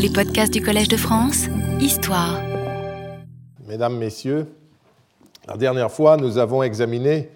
[0.00, 1.46] Les podcasts du Collège de France,
[1.80, 2.40] Histoire.
[3.66, 4.46] Mesdames, Messieurs,
[5.48, 7.30] la dernière fois, nous avons examiné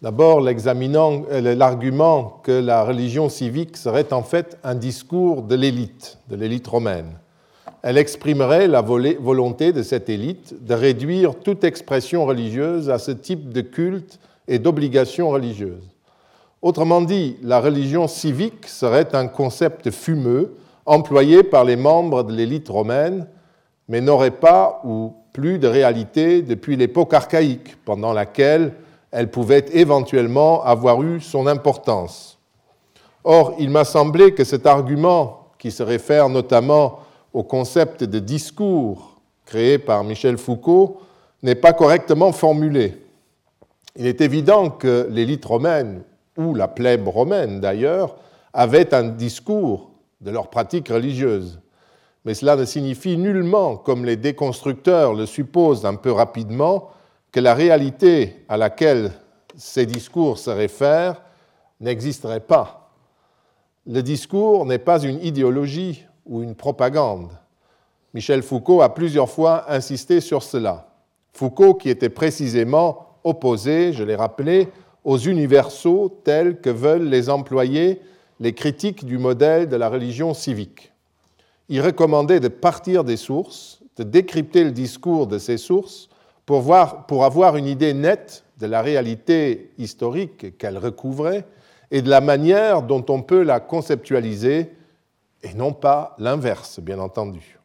[0.00, 6.36] d'abord euh, l'argument que la religion civique serait en fait un discours de l'élite, de
[6.36, 7.18] l'élite romaine.
[7.82, 13.52] Elle exprimerait la volonté de cette élite de réduire toute expression religieuse à ce type
[13.52, 15.84] de culte et d'obligation religieuse.
[16.62, 20.54] Autrement dit, la religion civique serait un concept fumeux
[20.86, 23.26] employé par les membres de l'élite romaine,
[23.88, 28.72] mais n'aurait pas ou plus de réalité depuis l'époque archaïque, pendant laquelle
[29.10, 32.38] elle pouvait éventuellement avoir eu son importance.
[33.24, 37.00] Or, il m'a semblé que cet argument, qui se réfère notamment
[37.32, 39.16] au concept de discours
[39.46, 41.00] créé par Michel Foucault,
[41.42, 43.00] n'est pas correctement formulé.
[43.96, 46.02] Il est évident que l'élite romaine,
[46.36, 48.16] ou la plèbe romaine d'ailleurs,
[48.52, 49.90] avaient un discours
[50.24, 51.60] de leur pratique religieuse.
[52.24, 56.88] Mais cela ne signifie nullement, comme les déconstructeurs le supposent un peu rapidement,
[57.30, 59.12] que la réalité à laquelle
[59.56, 61.22] ces discours se réfèrent
[61.80, 62.90] n'existerait pas.
[63.86, 67.30] Le discours n'est pas une idéologie ou une propagande.
[68.14, 70.88] Michel Foucault a plusieurs fois insisté sur cela.
[71.34, 74.68] Foucault qui était précisément opposé, je l'ai rappelé,
[75.02, 78.00] aux universaux tels que veulent les employer
[78.40, 80.92] les critiques du modèle de la religion civique.
[81.68, 86.08] Il recommandait de partir des sources, de décrypter le discours de ces sources
[86.46, 91.46] pour, voir, pour avoir une idée nette de la réalité historique qu'elle recouvrait
[91.90, 94.72] et de la manière dont on peut la conceptualiser,
[95.42, 97.58] et non pas l'inverse, bien entendu.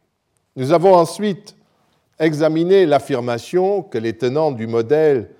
[0.56, 1.56] Nous avons ensuite
[2.18, 5.30] examiné l'affirmation que les tenants du modèle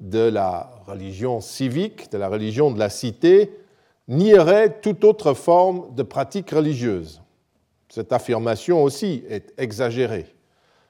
[0.00, 3.52] de la religion civique, de la religion de la cité,
[4.08, 7.22] nieraient toute autre forme de pratique religieuse.
[7.88, 10.26] Cette affirmation aussi est exagérée.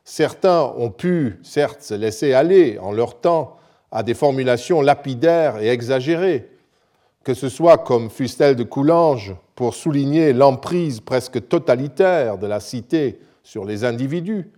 [0.05, 3.57] Certains ont pu, certes, se laisser aller en leur temps
[3.91, 6.49] à des formulations lapidaires et exagérées,
[7.25, 13.21] que ce soit comme Fustel de Coulanges pour souligner l'emprise presque totalitaire de la cité
[13.45, 14.51] sur les individus,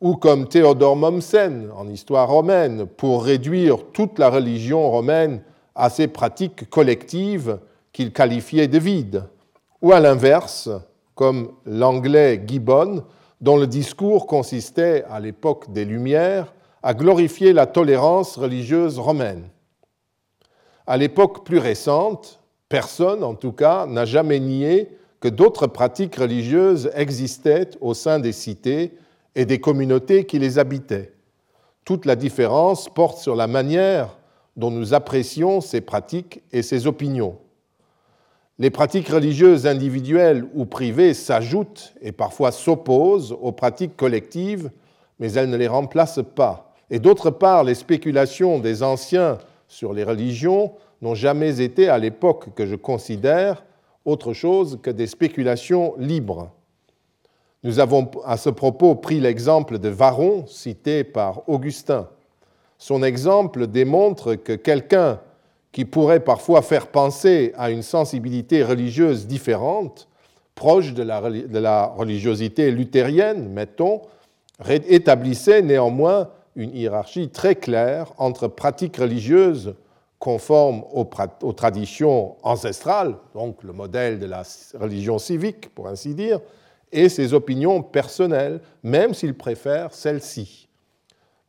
[0.00, 5.42] ou comme Théodore Mommsen en histoire romaine pour réduire toute la religion romaine
[5.74, 7.58] à ses pratiques collectives
[7.98, 9.24] qu'il qualifiait de vides,
[9.82, 10.70] ou à l'inverse,
[11.16, 13.02] comme l'anglais Gibbon,
[13.40, 16.54] dont le discours consistait à l'époque des Lumières
[16.84, 19.48] à glorifier la tolérance religieuse romaine.
[20.86, 22.38] À l'époque plus récente,
[22.68, 28.30] personne, en tout cas, n'a jamais nié que d'autres pratiques religieuses existaient au sein des
[28.30, 28.96] cités
[29.34, 31.14] et des communautés qui les habitaient.
[31.84, 34.18] Toute la différence porte sur la manière
[34.56, 37.38] dont nous apprécions ces pratiques et ces opinions.
[38.60, 44.70] Les pratiques religieuses individuelles ou privées s'ajoutent et parfois s'opposent aux pratiques collectives,
[45.20, 46.74] mais elles ne les remplacent pas.
[46.90, 49.38] Et d'autre part, les spéculations des anciens
[49.68, 53.64] sur les religions n'ont jamais été, à l'époque que je considère,
[54.04, 56.50] autre chose que des spéculations libres.
[57.62, 62.08] Nous avons à ce propos pris l'exemple de Varron, cité par Augustin.
[62.78, 65.20] Son exemple démontre que quelqu'un
[65.72, 70.08] qui pourrait parfois faire penser à une sensibilité religieuse différente,
[70.54, 74.02] proche de la, religiosité luthérienne, mettons,
[74.68, 79.74] établissait néanmoins une hiérarchie très claire entre pratiques religieuses
[80.18, 81.08] conformes aux,
[81.42, 84.42] aux, traditions ancestrales, donc le modèle de la
[84.74, 86.40] religion civique, pour ainsi dire,
[86.90, 90.68] et ses opinions personnelles, même s'il préfère celles-ci.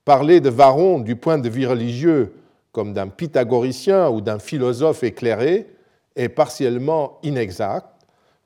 [0.06, 2.34] Parler de Varron du point de vue religieux
[2.79, 5.67] comme d'un pythagoricien ou d'un philosophe éclairé
[6.16, 7.88] est partiellement inexact,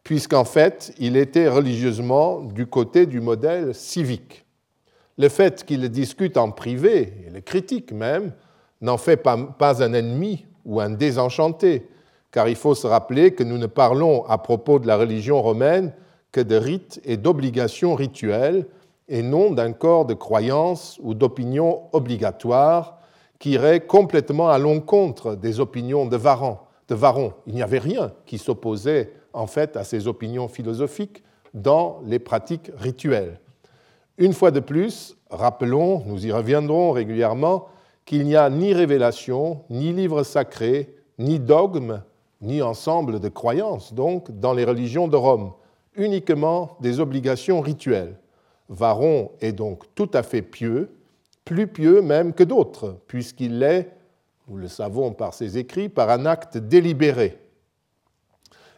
[0.04, 4.44] puisqu'en fait, il était religieusement du côté du modèle civique.
[5.20, 8.32] Le fait qu'il discute en privé, et le critique même,
[8.82, 11.88] n'en fait pas un ennemi ou un désenchanté,
[12.32, 15.94] car il faut se rappeler que nous ne parlons à propos de la religion romaine
[16.32, 18.66] que de rites et d'obligations rituelles,
[19.08, 22.98] et non d'un corps de croyances ou d'opinions obligatoires
[23.44, 26.60] qui irait complètement à l'encontre des opinions de Varron.
[26.88, 27.34] De Varron.
[27.46, 32.72] Il n'y avait rien qui s'opposait en fait à ces opinions philosophiques dans les pratiques
[32.78, 33.42] rituelles.
[34.18, 37.68] Une fois de plus, rappelons, nous y reviendrons régulièrement,
[38.06, 42.02] qu'il n'y a ni révélation, ni livre sacré, ni dogme,
[42.40, 45.52] ni ensemble de croyances, donc, dans les religions de Rome,
[45.98, 48.16] uniquement des obligations rituelles.
[48.70, 50.90] Varron est donc tout à fait pieux,
[51.46, 53.92] plus pieux même que d'autres, puisqu'il l'est,
[54.48, 57.38] nous le savons par ses écrits, par un acte délibéré.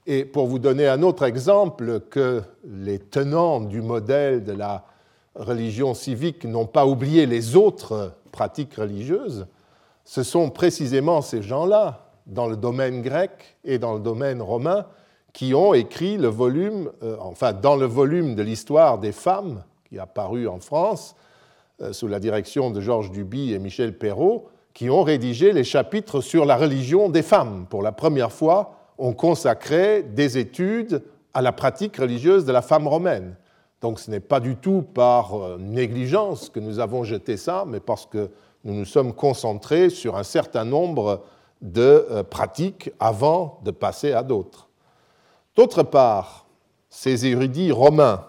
[0.08, 4.86] Et pour vous donner un autre exemple, que les tenants du modèle de la
[5.36, 9.48] religion civique n'ont pas oublié les autres pratiques religieuses,
[10.04, 14.86] ce sont précisément ces gens-là, dans le domaine grec et dans le domaine romain,
[15.34, 20.00] qui ont écrit le volume, euh, enfin dans le volume de l'histoire des femmes, qui
[20.00, 21.16] a paru en France,
[21.92, 26.46] sous la direction de Georges Duby et Michel Perrault, qui ont rédigé les chapitres sur
[26.46, 27.66] la religion des femmes.
[27.70, 32.88] Pour la première fois, on consacrait des études à la pratique religieuse de la femme
[32.88, 33.36] romaine.
[33.82, 37.80] Donc ce n'est pas du tout par euh, négligence que nous avons jeté ça, mais
[37.80, 38.32] parce que
[38.64, 41.24] nous nous sommes concentrés sur un certain nombre
[41.62, 44.70] de euh, pratiques avant de passer à d'autres.
[45.56, 46.48] D'autre part,
[46.90, 48.26] ces érudits romains,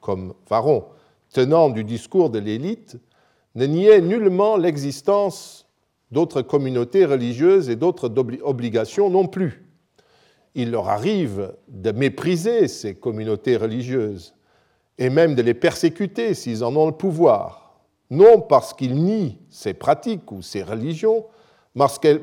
[0.00, 0.84] comme Varon,
[1.36, 2.96] tenant du discours de l'élite,
[3.56, 5.66] ne niaient nullement l'existence
[6.10, 8.10] d'autres communautés religieuses et d'autres
[8.42, 9.62] obligations non plus.
[10.54, 14.34] Il leur arrive de mépriser ces communautés religieuses
[14.96, 19.74] et même de les persécuter s'ils en ont le pouvoir, non parce qu'ils nient ces
[19.74, 21.26] pratiques ou ces religions,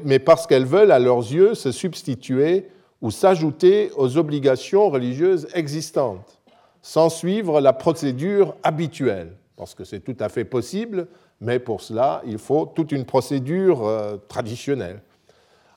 [0.05, 2.67] mais parce qu'elles veulent à leurs yeux se substituer
[2.99, 6.41] ou s'ajouter aux obligations religieuses existantes,
[6.83, 11.07] sans suivre la procédure habituelle, parce que c'est tout à fait possible,
[11.39, 15.01] mais pour cela, il faut toute une procédure euh, traditionnelle.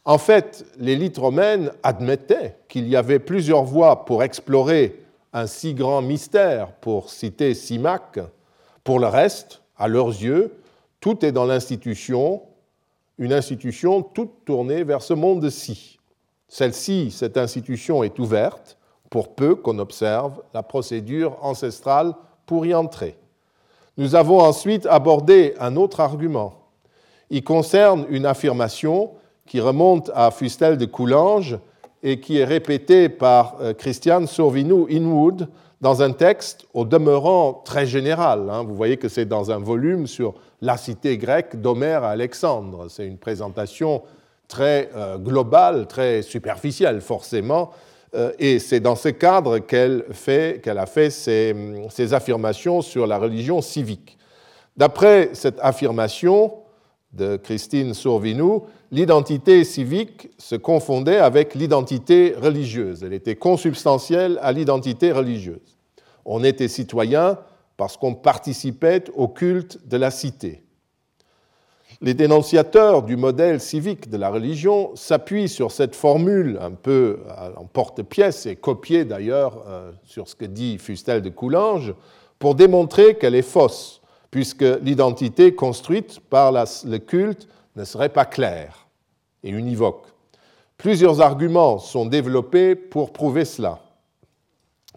[0.05, 5.01] En fait, l'élite romaine admettait qu'il y avait plusieurs voies pour explorer
[5.33, 8.19] un si grand mystère, pour citer Simac.
[8.83, 10.53] Pour le reste, à leurs yeux,
[11.01, 12.43] tout est dans l'institution,
[13.19, 15.99] une institution toute tournée vers ce monde-ci.
[16.49, 18.77] Celle-ci, cette institution est ouverte
[19.17, 22.13] pour peu qu'on observe la procédure ancestrale
[22.45, 23.17] pour y entrer.
[23.97, 26.53] Nous avons ensuite abordé un autre argument.
[27.31, 29.13] Il concerne une affirmation
[29.47, 31.59] qui remonte à Fustel de Coulanges
[32.03, 35.49] et qui est répétée par euh, Christian Sorvinou Inwood
[35.81, 38.51] dans un texte au demeurant très général.
[38.51, 38.65] Hein.
[38.65, 42.89] Vous voyez que c'est dans un volume sur la cité grecque d'Homère à Alexandre.
[42.91, 44.03] C'est une présentation
[44.47, 47.71] très euh, globale, très superficielle forcément,
[48.39, 54.17] et c'est dans ce cadre qu'elle a fait ses, affirmations sur la religion civique.
[54.77, 56.53] D'après cette affirmation
[57.13, 63.03] de Christine Sourvinou, l'identité civique se confondait avec l'identité religieuse.
[63.03, 65.79] Elle était consubstantielle à l'identité religieuse.
[66.25, 67.39] On était citoyen
[67.77, 70.66] parce qu'on participait au culte de la cité.
[72.03, 77.21] Les dénonciateurs du modèle civique de la religion s'appuient sur cette formule un peu
[77.57, 81.95] en porte-pièce et copiée d'ailleurs euh, sur ce que dit Fustel de Coulanges
[82.39, 88.89] pour démontrer qu'elle est fausse, puisque l'identité construite par le culte ne serait pas claire
[89.43, 90.05] et univoque.
[90.77, 93.79] Plusieurs arguments sont développés pour prouver cela.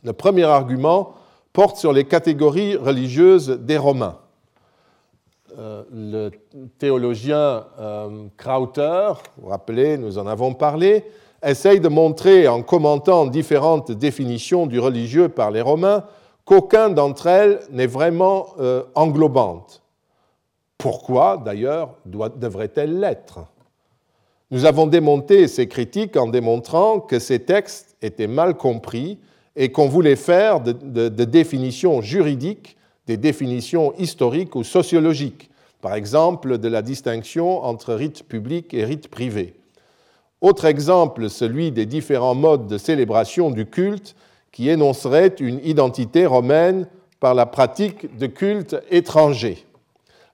[0.04, 1.14] Le premier argument
[1.54, 4.18] porte sur les catégories religieuses des Romains.
[5.58, 6.32] Euh, le
[6.78, 11.06] théologien euh, Krauter, vous vous rappelez, nous en avons parlé,
[11.44, 16.04] essaye de montrer en commentant différentes définitions du religieux par les Romains
[16.46, 19.82] qu'aucun d'entre elles n'est vraiment euh, englobante.
[20.78, 23.40] Pourquoi, d'ailleurs, devrait-elle l'être?
[24.52, 29.20] Nous avons démonté ces critiques en démontrant que ces textes étaient mal compris
[29.56, 30.72] et qu'on voulait faire de,
[31.10, 32.78] de définitions juridiques
[33.10, 35.50] des définitions historiques ou sociologiques,
[35.82, 39.56] par exemple de la distinction entre rite public et rite privé.
[40.42, 44.16] Autre exemple, celui des différents modes de célébration du culte
[44.52, 46.86] qui énoncerait une identité romaine
[47.20, 49.66] par la pratique de cultes étrangers.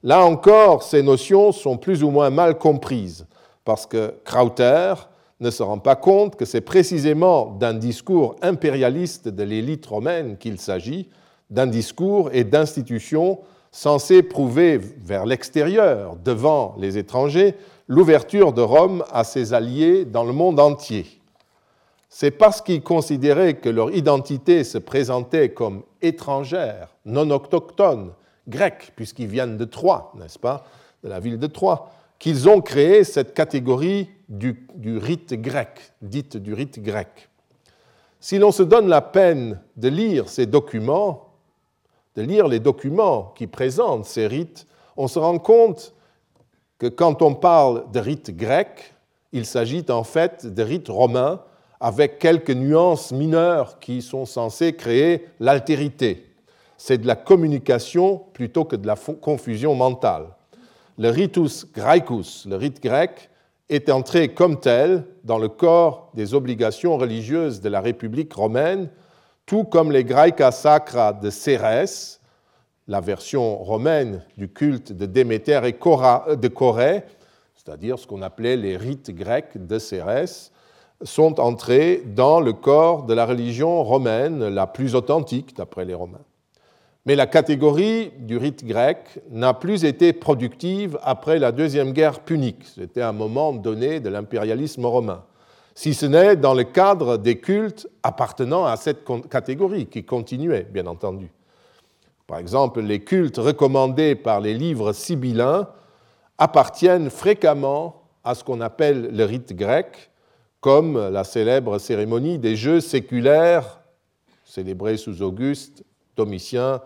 [0.04, 3.26] Là encore, ces notions sont plus ou moins mal comprises,
[3.64, 4.96] parce que Krauter
[5.40, 10.60] ne se rend pas compte que c'est précisément d'un discours impérialiste de l'élite romaine qu'il
[10.60, 11.08] s'agit,
[11.50, 13.40] d'un discours et d'institutions
[13.72, 17.56] censés prouver vers l'extérieur, devant les étrangers,
[17.88, 21.06] l'ouverture de Rome à ses alliés dans le monde entier.
[22.10, 28.12] C'est parce qu'ils considéraient que leur identité se présentait comme étrangère, non autochtone,
[28.48, 30.64] grecque, puisqu'ils viennent de Troie, n'est-ce pas,
[31.04, 36.38] de la ville de Troie, qu'ils ont créé cette catégorie du, du rite grec, dite
[36.38, 37.30] du rite grec.
[38.22, 41.25] Si l'on se donne la peine de lire ces documents,
[42.16, 44.68] de lire les documents qui présentent ces rites,
[44.98, 45.94] on se rend compte
[46.78, 48.94] que quand on parle de rites grecs,
[49.32, 51.42] il s'agit en fait de rites romains
[51.80, 56.26] avec quelques nuances mineures qui sont censées créer l'altérité.
[56.78, 60.28] C'est de la communication plutôt que de la confusion mentale.
[60.98, 63.30] Le ritus graecus, le rite grec,
[63.70, 68.90] est entrée comme telle dans le corps des obligations religieuses de la République romaine,
[69.46, 72.20] tout comme les Graeca Sacra de Cérès,
[72.88, 77.04] la version romaine du culte de Déméter et de Corée,
[77.56, 80.52] c'est-à-dire ce qu'on appelait les rites grecs de Cérès,
[81.04, 86.24] sont entrés dans le corps de la religion romaine la plus authentique d'après les Romains.
[87.06, 92.64] Mais la catégorie du rite grec n'a plus été productive après la Deuxième Guerre punique.
[92.64, 95.24] C'était un moment donné de l'impérialisme romain.
[95.76, 100.88] Si ce n'est dans le cadre des cultes appartenant à cette catégorie, qui continuait, bien
[100.88, 101.30] entendu.
[102.28, 105.68] Par exemple, les cultes recommandés par les livres sibyllins
[106.38, 110.10] appartiennent fréquemment à ce qu'on appelle le rite grec,
[110.62, 113.82] comme la célèbre cérémonie des Jeux séculaires
[114.46, 115.84] célébrée sous Auguste,
[116.16, 116.82] Domitien,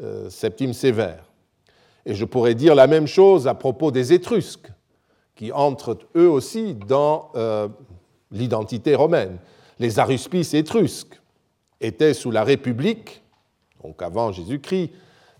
[0.00, 1.24] euh, Septime Sévère.
[2.06, 4.70] Et je pourrais dire la même chose à propos des Étrusques,
[5.34, 7.68] qui entrent eux aussi dans euh,
[8.30, 9.38] l'identité romaine.
[9.78, 11.20] Les aruspices étrusques
[11.80, 13.22] étaient sous la République,
[13.82, 14.92] donc avant Jésus-Christ,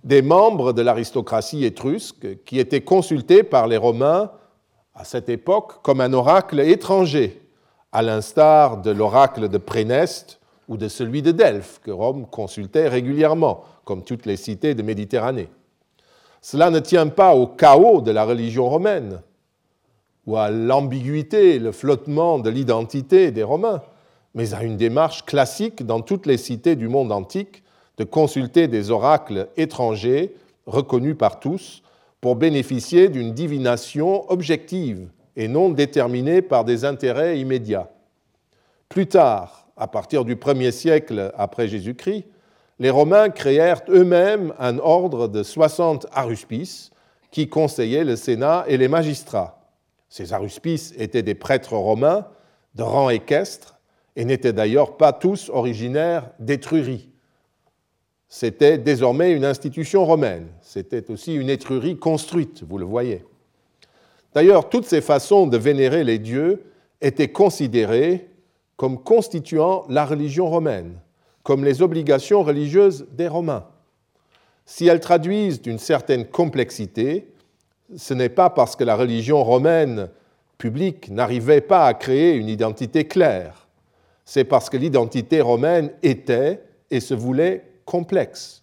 [0.02, 4.30] des membres de l'aristocratie étrusque qui étaient consultés par les Romains
[4.94, 7.42] à cette époque comme un oracle étranger
[7.92, 13.64] à l'instar de l'oracle de Préneste ou de celui de Delphes, que Rome consultait régulièrement,
[13.84, 15.48] comme toutes les cités de Méditerranée.
[16.40, 19.20] Cela ne tient pas au chaos de la religion romaine,
[20.26, 23.82] ou à l'ambiguïté, le flottement de l'identité des Romains,
[24.34, 27.62] mais à une démarche classique dans toutes les cités du monde antique
[27.98, 30.34] de consulter des oracles étrangers
[30.66, 31.82] reconnus par tous
[32.20, 37.90] pour bénéficier d'une divination objective et non déterminée par des intérêts immédiats.
[38.88, 42.24] Plus tard, à partir du 1er siècle après Jésus-Christ,
[42.78, 46.90] les Romains créèrent eux-mêmes un ordre de 60 aruspices
[47.30, 49.59] qui conseillaient le Sénat et les magistrats.
[50.10, 52.26] Ces aruspices étaient des prêtres romains
[52.74, 53.78] de rang équestre
[54.16, 57.08] et n'étaient d'ailleurs pas tous originaires d'Étrurie.
[58.28, 60.48] C'était désormais une institution romaine.
[60.60, 63.24] C'était aussi une Étrurie construite, vous le voyez.
[64.34, 66.64] D'ailleurs, toutes ces façons de vénérer les dieux
[67.00, 68.28] étaient considérées
[68.76, 70.98] comme constituant la religion romaine,
[71.42, 73.66] comme les obligations religieuses des Romains.
[74.64, 77.32] Si elles traduisent d'une certaine complexité,
[77.96, 80.08] ce n'est pas parce que la religion romaine
[80.58, 83.68] publique n'arrivait pas à créer une identité claire,
[84.24, 88.62] c'est parce que l'identité romaine était et se voulait complexe.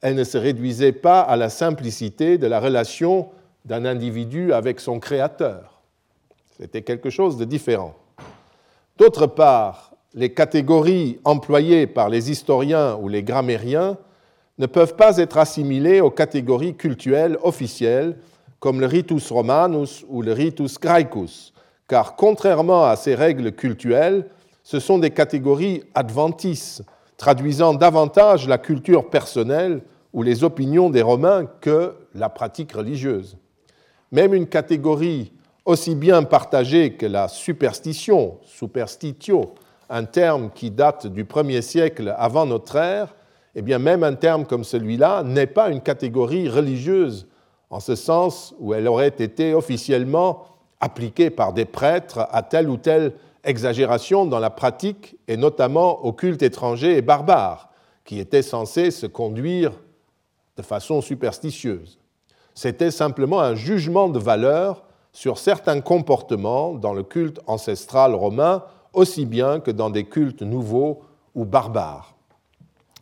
[0.00, 3.28] Elle ne se réduisait pas à la simplicité de la relation
[3.64, 5.82] d'un individu avec son créateur.
[6.58, 7.94] C'était quelque chose de différent.
[8.98, 13.96] D'autre part, les catégories employées par les historiens ou les grammairiens
[14.58, 18.16] ne peuvent pas être assimilées aux catégories cultuelles officielles
[18.64, 21.52] comme le ritus romanus ou le ritus graecus,
[21.86, 24.24] car contrairement à ces règles cultuelles,
[24.62, 26.82] ce sont des catégories adventices,
[27.18, 29.82] traduisant davantage la culture personnelle
[30.14, 33.36] ou les opinions des Romains que la pratique religieuse.
[34.10, 35.34] Même une catégorie
[35.66, 39.56] aussi bien partagée que la superstition, superstitio,
[39.90, 43.14] un terme qui date du 1er siècle avant notre ère,
[43.54, 47.26] eh bien même un terme comme celui-là n'est pas une catégorie religieuse,
[47.74, 50.44] en ce sens où elle aurait été officiellement
[50.78, 56.12] appliquée par des prêtres à telle ou telle exagération dans la pratique, et notamment au
[56.12, 57.70] culte étranger et barbare,
[58.04, 59.72] qui était censé se conduire
[60.56, 61.98] de façon superstitieuse.
[62.54, 68.62] C'était simplement un jugement de valeur sur certains comportements dans le culte ancestral romain,
[68.92, 71.00] aussi bien que dans des cultes nouveaux
[71.34, 72.14] ou barbares.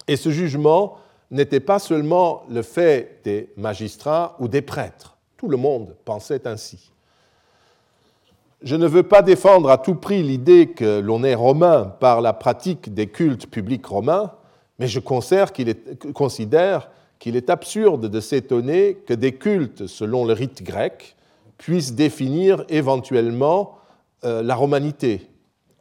[0.09, 0.97] Et ce jugement
[1.33, 5.17] n'était pas seulement le fait des magistrats ou des prêtres.
[5.37, 6.93] Tout le monde pensait ainsi.
[8.63, 12.33] Je ne veux pas défendre à tout prix l'idée que l'on est romain par la
[12.33, 14.33] pratique des cultes publics romains,
[14.79, 21.17] mais je considère qu'il est, absurde de s'étonner que des cultes selon le rite grec
[21.59, 23.79] puissent définir éventuellement
[24.25, 25.29] euh, la romanité.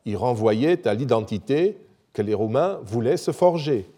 [0.06, 1.78] Ils renvoyaient à l'identité
[2.14, 3.90] que les Romains voulaient se forger.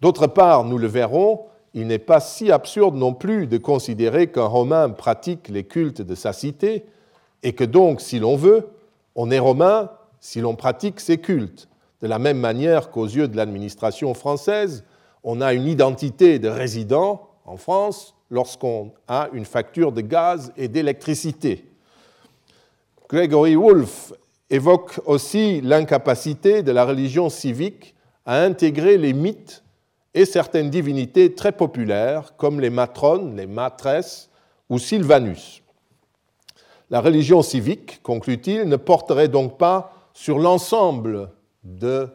[0.00, 4.46] D'autre part, nous le verrons, il n'est pas si absurde non plus de considérer qu'un
[4.46, 6.86] Romain pratique les cultes de sa cité
[7.42, 8.68] et que donc, si l'on veut,
[9.14, 11.68] on est Romain si l'on pratique ces cultes.
[12.02, 14.84] De la même manière qu'aux yeux de l'administration française,
[15.22, 20.68] on a une identité de résident en France lorsqu'on a une facture de gaz et
[20.68, 21.64] d'électricité.
[23.08, 24.12] Gregory Wolfe
[24.50, 29.62] évoque aussi l'incapacité de la religion civique à intégrer les mythes
[30.16, 34.30] et certaines divinités très populaires comme les matrones, les matresses
[34.70, 35.62] ou Sylvanus.
[36.88, 41.30] La religion civique, conclut-il, ne porterait donc pas sur l'ensemble
[41.64, 42.08] de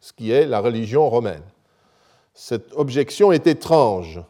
[0.00, 1.42] ce qui est la religion romaine.
[2.32, 4.22] Cette objection est étrange,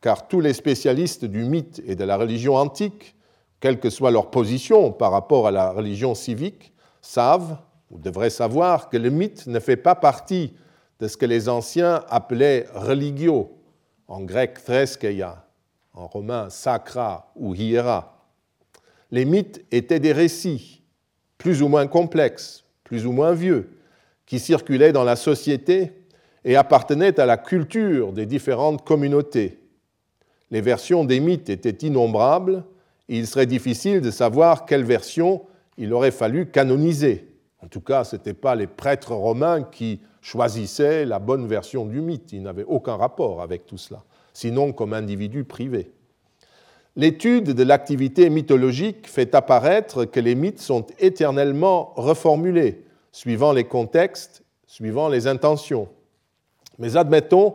[0.00, 3.14] car tous les spécialistes du mythe et de la religion antique,
[3.60, 7.56] quelle que soit leur position par rapport à la religion civique, savent,
[7.92, 10.54] ou devraient savoir, que le mythe ne fait pas partie
[11.04, 13.58] de ce que les anciens appelaient religio,
[14.08, 15.44] en grec threskeia,
[15.92, 18.26] en romain sacra ou hiera.
[19.10, 20.82] Les mythes étaient des récits,
[21.36, 23.68] plus ou moins complexes, plus ou moins vieux,
[24.24, 25.92] qui circulaient dans la société
[26.42, 29.58] et appartenaient à la culture des différentes communautés.
[30.50, 32.64] Les versions des mythes étaient innombrables
[33.10, 35.42] et il serait difficile de savoir quelle version
[35.76, 37.33] il aurait fallu canoniser.
[37.64, 42.02] En tout cas, ce n'étaient pas les prêtres romains qui choisissaient la bonne version du
[42.02, 42.32] mythe.
[42.32, 44.02] Ils n'avaient aucun rapport avec tout cela,
[44.34, 45.90] sinon comme individus privés.
[46.94, 54.44] L'étude de l'activité mythologique fait apparaître que les mythes sont éternellement reformulés, suivant les contextes,
[54.66, 55.88] suivant les intentions.
[56.78, 57.54] Mais admettons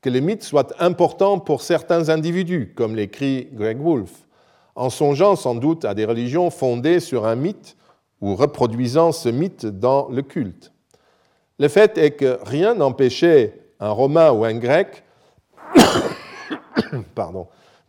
[0.00, 4.26] que les mythes soient importants pour certains individus, comme l'écrit Greg Wolfe,
[4.74, 7.76] en songeant sans doute à des religions fondées sur un mythe
[8.20, 10.72] ou reproduisant ce mythe dans le culte.
[11.58, 15.04] Le fait est que rien n'empêchait un Romain ou un Grec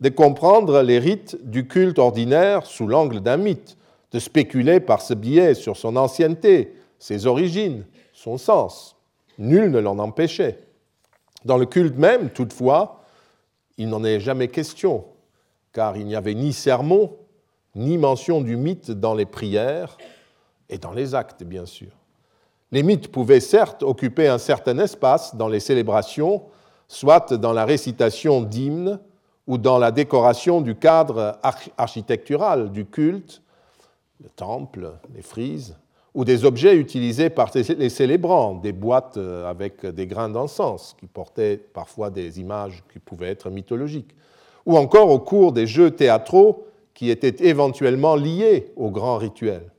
[0.00, 3.76] de comprendre les rites du culte ordinaire sous l'angle d'un mythe,
[4.10, 8.96] de spéculer par ce biais sur son ancienneté, ses origines, son sens.
[9.38, 10.58] Nul ne l'en empêchait.
[11.44, 13.04] Dans le culte même, toutefois,
[13.78, 15.04] il n'en est jamais question,
[15.72, 17.16] car il n'y avait ni sermon,
[17.74, 19.96] ni mention du mythe dans les prières
[20.72, 21.90] et dans les actes, bien sûr.
[22.72, 26.42] Les mythes pouvaient certes occuper un certain espace dans les célébrations,
[26.88, 28.98] soit dans la récitation d'hymnes,
[29.46, 31.38] ou dans la décoration du cadre
[31.76, 33.42] architectural du culte,
[34.22, 35.76] le temple, les frises,
[36.14, 41.06] ou des objets utilisés par les célébrants, des boîtes euh, avec des grains d'encens qui
[41.06, 44.14] portaient parfois des images qui pouvaient être mythologiques,
[44.64, 49.71] ou encore au cours des jeux théâtraux qui étaient éventuellement liés au grand rituel.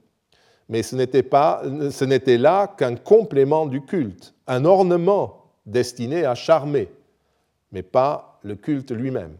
[0.73, 0.95] Mais ce
[2.05, 6.89] n'était là qu'un complément du culte, un ornement destiné à charmer,
[7.71, 9.37] mais pas le culte lui-même.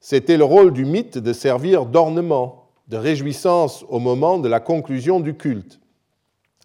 [0.00, 5.18] C'était le rôle du mythe de servir d'ornement, de réjouissance au moment de la conclusion
[5.18, 5.80] du culte.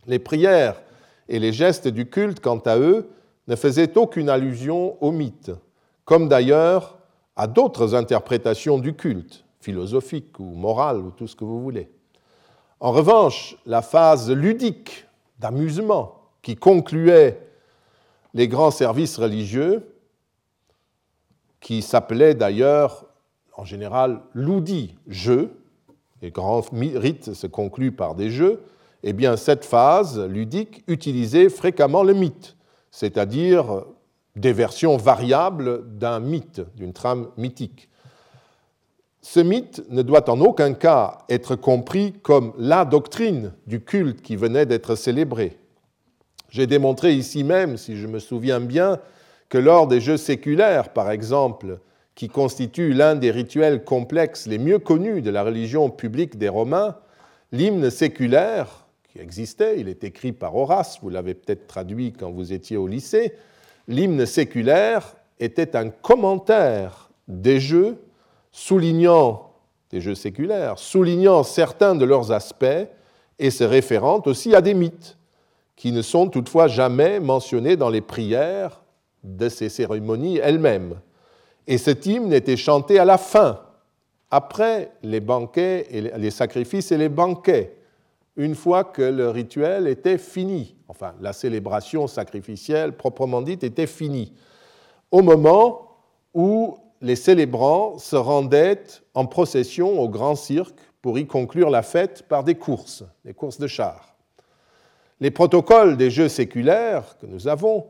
[0.08, 0.82] Les prières
[1.30, 3.10] et les gestes du culte, quant à eux,
[3.48, 5.52] ne faisaient aucune allusion au mythe,
[6.04, 6.98] comme d'ailleurs
[7.38, 11.90] à d'autres interprétations du culte, philosophiques ou morales ou tout ce que vous voulez.
[12.80, 15.06] En revanche, la phase ludique
[15.40, 17.42] d'amusement qui concluait
[18.34, 19.96] les grands services religieux,
[21.60, 23.06] qui s'appelait d'ailleurs
[23.58, 25.52] en général l'oudi jeu,
[26.22, 28.62] les grands rites se concluent par des jeux,
[29.04, 32.56] eh bien cette phase ludique utilisait fréquemment le mythe,
[32.92, 33.84] c'est-à-dire
[34.38, 37.89] des versions variables d'un mythe, d'une trame mythique.
[39.22, 44.36] Ce mythe ne doit en aucun cas être compris comme la doctrine du culte qui
[44.36, 45.58] venait d'être célébré.
[46.50, 49.00] J'ai démontré ici même, si je me souviens bien,
[49.50, 51.80] que lors des jeux séculaires, par exemple,
[52.16, 56.96] qui constitue l'un des rituels complexes les mieux connus de la religion publique des Romains,
[57.52, 62.54] l'hymne séculaire, qui existait, il est écrit par Horace, vous l'avez peut-être traduit quand vous
[62.54, 63.34] étiez au lycée,
[63.88, 67.98] l'hymne séculaire était un commentaire des jeux,
[68.60, 69.52] soulignant
[69.90, 72.88] des jeux séculaires, soulignant certains de leurs aspects
[73.40, 75.18] et se référant aussi à des mythes,
[75.78, 78.82] qui ne sont toutefois jamais mentionnés dans les prières
[79.24, 81.00] de ces cérémonies elles-mêmes.
[81.68, 83.62] Et cet hymne était chanté à la fin,
[84.30, 87.78] après les banquets, et les sacrifices et les banquets,
[88.36, 94.34] une fois que le rituel était fini, enfin la célébration sacrificielle proprement dite était finie,
[95.12, 95.98] au moment
[96.34, 98.84] où les célébrants se rendaient
[99.14, 103.60] en procession au grand cirque pour y conclure la fête par des courses, des courses
[103.60, 104.16] de chars.
[105.22, 107.88] Les protocoles des jeux séculaires que nous avons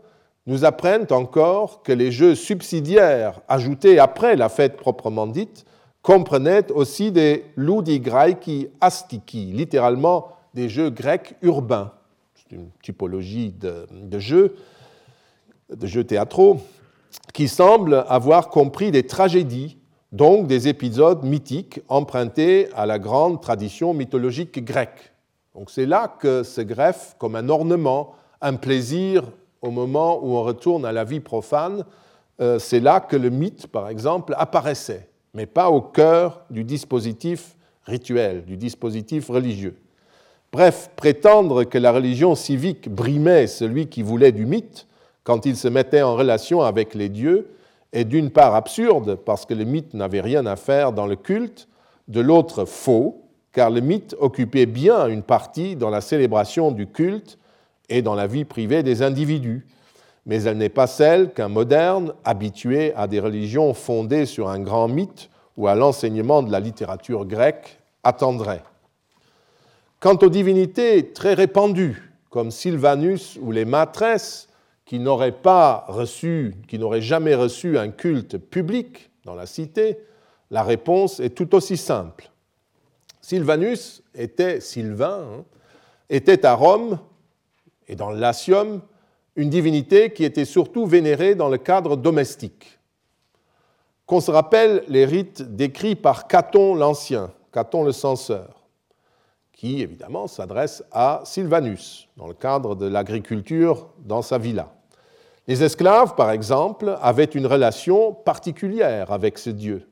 [0.47, 5.65] nous apprennent encore que les jeux subsidiaires ajoutés après la fête proprement dite
[6.01, 11.91] comprenaient aussi des ludi graiki astiki, littéralement des jeux grecs urbains.
[12.33, 13.85] C'est une typologie de,
[14.17, 14.55] jeux,
[15.69, 16.61] de jeux théâtraux,
[17.33, 19.77] qui semblent avoir compris des tragédies,
[20.11, 25.13] donc des épisodes mythiques empruntés à la grande tradition mythologique grecque.
[25.55, 29.23] Donc c'est là que se greffe comme un ornement, un plaisir
[29.61, 31.83] au moment où on retourne à la vie profane,
[32.41, 37.57] euh, c'est là que le mythe, par exemple, apparaissait, mais pas au cœur du dispositif
[37.83, 39.77] rituel, du dispositif religieux.
[40.51, 44.87] Bref, prétendre que la religion civique brimait celui qui voulait du mythe
[45.29, 47.51] quand il se mettait en relation avec les dieux
[47.93, 51.67] est d'une part absurde parce que le mythe n'avait rien à faire dans le culte,
[52.07, 57.37] de l'autre faux car le mythe occupait bien une partie dans la célébration du culte
[57.89, 59.67] et dans la vie privée des individus,
[60.25, 64.87] mais elle n'est pas celle qu'un moderne, habitué à des religions fondées sur un grand
[64.87, 68.63] mythe ou à l'enseignement de la littérature grecque, attendrait.
[69.99, 74.48] Quant aux divinités très répandues, comme Sylvanus ou les matresses,
[74.89, 79.99] qui n'auraient pas reçu, qui n'auraient jamais reçu un culte public dans la cité,
[80.49, 82.31] la réponse est tout aussi simple.
[83.21, 85.45] Sylvanus était, Sylvain, hein,
[86.09, 86.97] était à Rome
[87.87, 88.19] et dans le
[89.35, 92.79] une divinité qui était surtout vénérée dans le cadre domestique.
[94.07, 98.59] Qu'on se rappelle les rites décrits par Caton l'Ancien, Caton le censeur
[99.53, 104.73] qui évidemment s'adresse à Sylvanus dans le cadre de l'agriculture dans sa villa.
[105.49, 109.89] Les esclaves, par exemple, avaient une relation particulière avec ce dieu.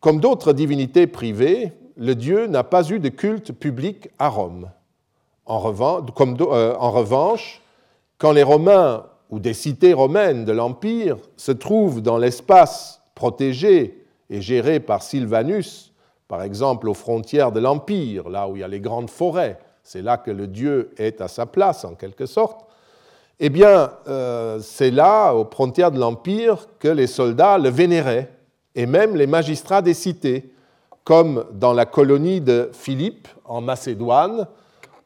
[0.00, 4.70] Comme d'autres divinités privées, le dieu n'a pas eu de culte public à Rome.
[5.46, 6.10] En revanche,
[6.42, 7.62] euh, en revanche,
[8.18, 14.42] quand les Romains ou des cités romaines de l'Empire se trouvent dans l'espace protégé et
[14.42, 15.94] géré par Sylvanus,
[16.28, 20.02] par exemple aux frontières de l'Empire, là où il y a les grandes forêts, c'est
[20.02, 22.66] là que le dieu est à sa place en quelque sorte,
[23.44, 28.30] eh bien euh, c'est là, aux frontières de l'Empire, que les soldats le vénéraient,
[28.76, 30.52] et même les magistrats des cités,
[31.02, 34.46] comme dans la colonie de Philippe en Macédoine,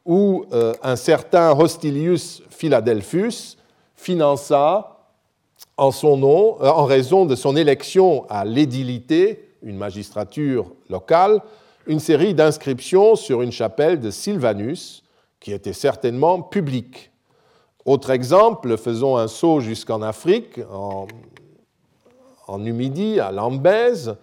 [0.05, 3.57] où euh, un certain Hostilius Philadelphus
[3.95, 4.99] finança
[5.75, 11.41] en son nom, euh, en raison de son élection à l'édilité, une magistrature locale,
[11.87, 15.03] une série d'inscriptions sur une chapelle de Sylvanus,
[15.39, 17.11] qui était certainement publique.
[17.87, 21.07] Autre exemple, faisons un saut jusqu'en Afrique, en,
[22.59, 24.17] Numidie, à Lambèse,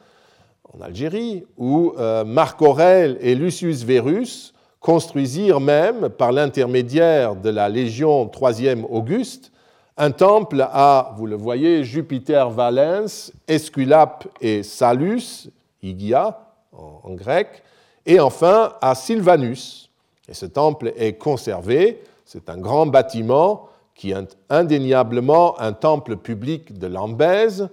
[0.70, 7.70] en Algérie, où euh, Marc Aurèle et Lucius Verus construisirent même, par l'intermédiaire de la
[7.70, 9.50] Légion troisième Auguste,
[9.96, 15.48] un temple à, vous le voyez, Jupiter Valens, Esculape et Salus,
[15.82, 16.38] Igia
[16.70, 17.62] en, grec,
[18.04, 19.88] et enfin à Sylvanus.
[20.28, 26.78] Et ce temple est conservé, c'est un grand bâtiment qui est indéniablement un temple public
[26.78, 27.68] de Lambèse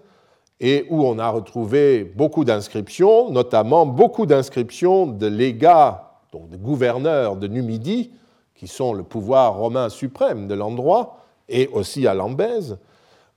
[0.60, 7.36] et où on a retrouvé beaucoup d'inscriptions, notamment beaucoup d'inscriptions de légats, donc de gouverneurs
[7.36, 8.12] de Numidie,
[8.54, 11.18] qui sont le pouvoir romain suprême de l'endroit,
[11.50, 12.78] et aussi à Lambèse,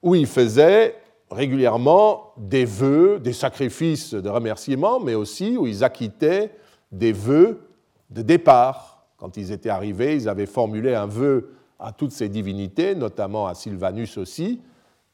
[0.02, 0.96] où ils faisaient
[1.30, 6.50] régulièrement des vœux, des sacrifices de remerciement, mais aussi où ils acquittaient
[6.92, 7.68] des vœux
[8.10, 8.93] de départ.
[9.24, 13.54] Quand ils étaient arrivés, ils avaient formulé un vœu à toutes ces divinités, notamment à
[13.54, 14.60] Sylvanus aussi,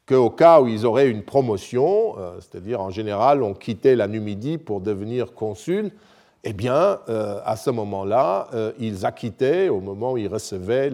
[0.05, 4.57] qu'au cas où ils auraient une promotion, euh, c'est-à-dire en général on quittait la Numidie
[4.57, 5.91] pour devenir consul,
[6.43, 10.91] eh bien euh, à ce moment-là, euh, ils acquittaient, au moment où ils recevaient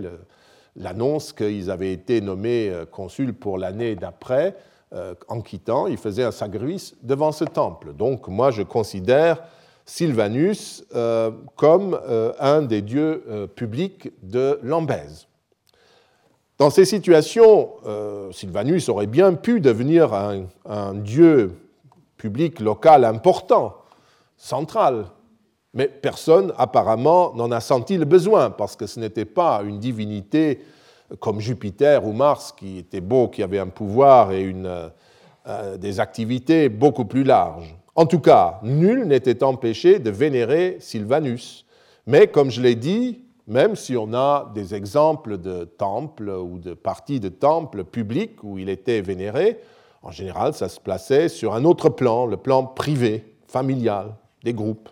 [0.75, 4.56] l'annonce qu'ils avaient été nommés consuls pour l'année d'après,
[5.27, 7.93] en quittant, ils faisaient un sacrifice devant ce temple.
[7.93, 9.41] Donc moi, je considère
[9.88, 12.00] Sylvanus euh, comme
[12.39, 15.28] un des dieux publics de Lambèse.
[16.60, 17.69] Dans ces situations,
[18.32, 21.56] Sylvanus aurait bien pu devenir un dieu
[22.17, 23.76] public local important,
[24.36, 25.06] central,
[25.73, 30.60] mais personne, apparemment, n'en a senti le besoin, parce que ce n'était pas une divinité
[31.19, 36.67] comme Jupiter ou Mars, qui était beau, qui avait un pouvoir et euh, des activités
[36.67, 37.76] beaucoup plus larges.
[37.97, 41.65] En tout cas, nul n'était empêché de vénérer Sylvanus.
[42.05, 46.75] Mais comme je l'ai dit, même si on a des exemples de temples ou de
[46.75, 49.60] parties de temples publics où il était vénéré,
[50.03, 54.89] en général, ça se plaçait sur un autre plan, le plan privé, familial, des groupes.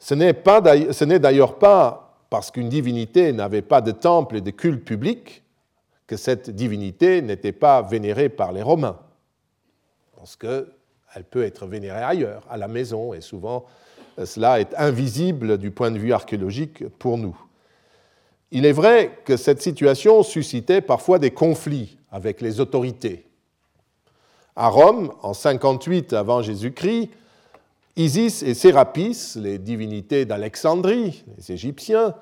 [0.00, 5.44] Ce n'est d'ailleurs pas parce qu'une divinité n'avait pas de temple et de culte public
[6.08, 8.98] que cette divinité n'était pas vénérée par les Romains.
[10.16, 10.34] Parce
[11.12, 13.64] qu'elle peut être vénérée ailleurs, à la maison, et souvent
[14.18, 17.36] euh, cela est invisible du point de vue archéologique pour nous.
[18.50, 23.24] Il est vrai que cette situation suscitait parfois des conflits avec les autorités.
[24.54, 27.10] À Rome, en 58 avant Jésus-Christ,
[27.96, 32.14] Isis et Sérapis, les divinités d'Alexandrie, les Égyptiens,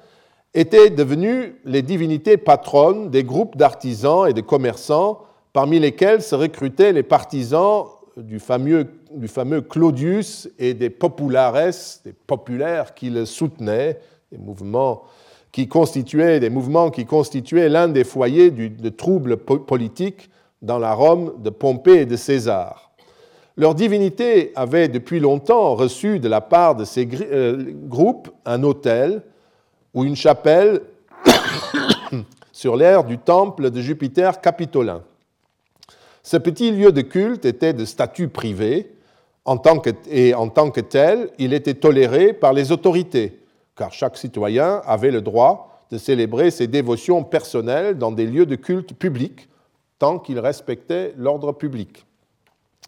[0.55, 5.23] étaient devenues les divinités patronnes des groupes d'artisans et de commerçants
[5.53, 7.87] parmi lesquels se recrutaient les partisans
[8.21, 11.55] du fameux, du fameux Claudius et des populares,
[12.05, 13.99] des populaires qui le soutenaient,
[14.31, 15.03] des mouvements
[15.53, 20.31] qui constituaient, des mouvements qui constituaient l'un des foyers de troubles politiques
[20.63, 22.91] dans la Rome de Pompée et de César.
[23.57, 29.23] Leur divinité avait depuis longtemps reçu de la part de ces euh, groupes un autel
[29.93, 30.83] ou une chapelle
[32.53, 35.03] sur l'aire du temple de Jupiter capitolin.
[36.31, 38.93] Ce petit lieu de culte était de statut privé,
[39.45, 39.61] en
[40.09, 43.41] et en tant que tel, il était toléré par les autorités,
[43.75, 48.55] car chaque citoyen avait le droit de célébrer ses dévotions personnelles dans des lieux de
[48.55, 49.49] culte publics,
[49.99, 52.07] tant qu'il respectait l'ordre public.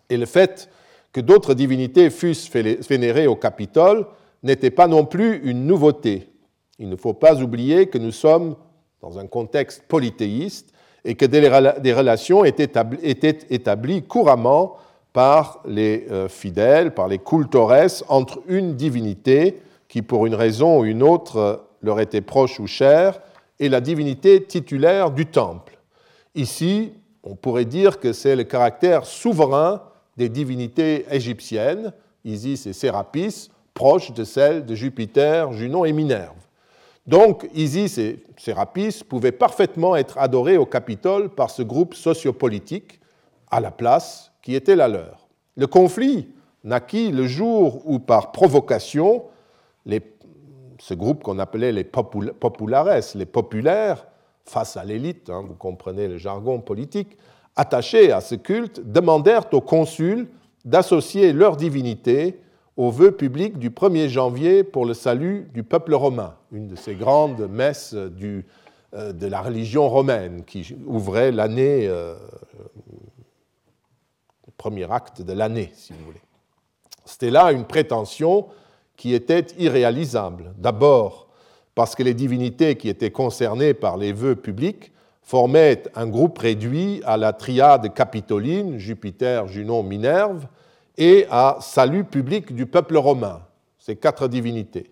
[0.09, 0.71] Et le fait
[1.13, 4.07] que d'autres divinités fussent vénérées au Capitole
[4.45, 6.31] n'était pas non plus une nouveauté.
[6.79, 8.55] Il ne faut pas oublier que nous sommes
[9.01, 10.72] dans un contexte polythéiste
[11.05, 14.77] et que des relations étaient établies couramment
[15.13, 17.73] par les euh, fidèles, par les cultores,
[18.09, 23.21] entre une divinité qui, pour une raison ou une autre, leur était proche ou chère,
[23.59, 25.79] et la divinité titulaire du temple.
[26.35, 29.83] Ici, on pourrait dire que c'est le caractère souverain
[30.17, 31.93] des divinités égyptiennes,
[32.25, 36.42] Isis et Sérapis, proches de celles de Jupiter, Junon et Minerve.
[37.07, 43.01] Donc Isis et Sérapis pouvaient parfaitement être adorés au Capitole par ce groupe sociopolitique
[43.51, 45.29] à la place qui était la leur.
[45.57, 46.29] Le conflit
[46.65, 49.25] naquit le jour où, par provocation,
[50.79, 54.07] ce groupe qu'on appelait les populares, les populaires,
[54.45, 57.17] face à l'élite, hein, vous comprenez le jargon politique,
[57.55, 60.29] attachés à ce culte, demandèrent au consul
[60.65, 62.41] d'associer leur divinité
[62.77, 66.95] au vœu public du 1er janvier pour le salut du peuple romain, une de ces
[66.95, 72.15] grandes messes euh, de la religion romaine qui ouvrait l'année, euh,
[74.47, 76.23] le premier acte de l'année, si vous voulez.
[77.05, 78.47] C'était là une prétention
[78.97, 80.55] qui était irréalisable.
[80.57, 81.29] D'abord
[81.75, 87.01] parce que les divinités qui étaient concernées par les vœux publics formaient un groupe réduit
[87.05, 90.47] à la triade capitoline, Jupiter, Junon, Minerve,
[90.97, 93.43] et à salut public du peuple romain,
[93.79, 94.91] ces quatre divinités.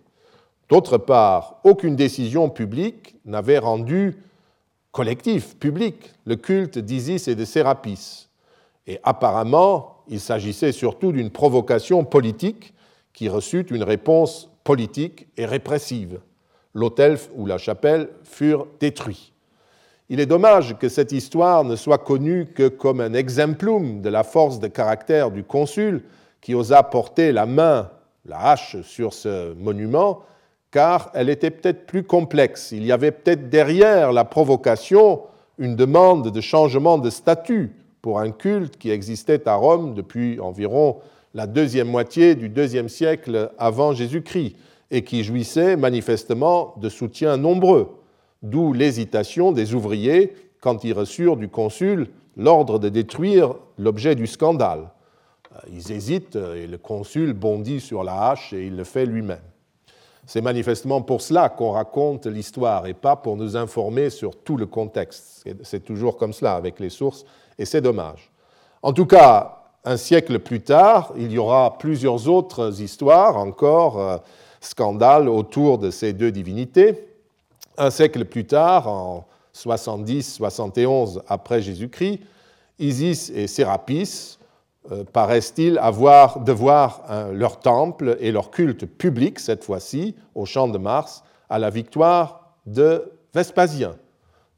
[0.69, 4.17] D'autre part, aucune décision publique n'avait rendu
[4.93, 8.29] collectif, public, le culte d'Isis et de Sérapis.
[8.87, 12.75] Et apparemment, il s'agissait surtout d'une provocation politique
[13.13, 16.21] qui reçut une réponse politique et répressive.
[16.75, 19.33] L'autel ou la chapelle furent détruits.
[20.13, 24.25] Il est dommage que cette histoire ne soit connue que comme un exemplum de la
[24.25, 26.03] force de caractère du consul
[26.41, 27.91] qui osa porter la main,
[28.25, 30.23] la hache sur ce monument,
[30.73, 32.73] car elle était peut-être plus complexe.
[32.73, 35.21] Il y avait peut-être derrière la provocation
[35.59, 37.71] une demande de changement de statut
[38.03, 40.97] pour un culte qui existait à Rome depuis environ
[41.35, 44.57] la deuxième moitié du deuxième siècle avant Jésus-Christ
[44.91, 48.00] et qui jouissait manifestement de soutiens nombreux
[48.43, 54.91] d'où l'hésitation des ouvriers quand ils reçurent du consul l'ordre de détruire l'objet du scandale.
[55.53, 59.41] Euh, ils hésitent et le consul bondit sur la hache et il le fait lui-même.
[60.27, 64.67] C'est manifestement pour cela qu'on raconte l'histoire et pas pour nous informer sur tout le
[64.67, 65.45] contexte.
[65.63, 67.25] C'est toujours comme cela avec les sources
[67.59, 68.31] et c'est dommage.
[68.83, 74.17] En tout cas, un siècle plus tard, il y aura plusieurs autres histoires encore, euh,
[74.61, 77.10] scandales autour de ces deux divinités
[77.81, 82.21] un siècle plus tard, en 70-71 après Jésus-Christ,
[82.79, 84.39] Isis et Sérapis
[84.93, 90.79] euh, paraissent-ils avoir devoir leur temple et leur culte public, cette fois-ci, au champ de
[90.79, 93.97] Mars, à la victoire de Vespasien.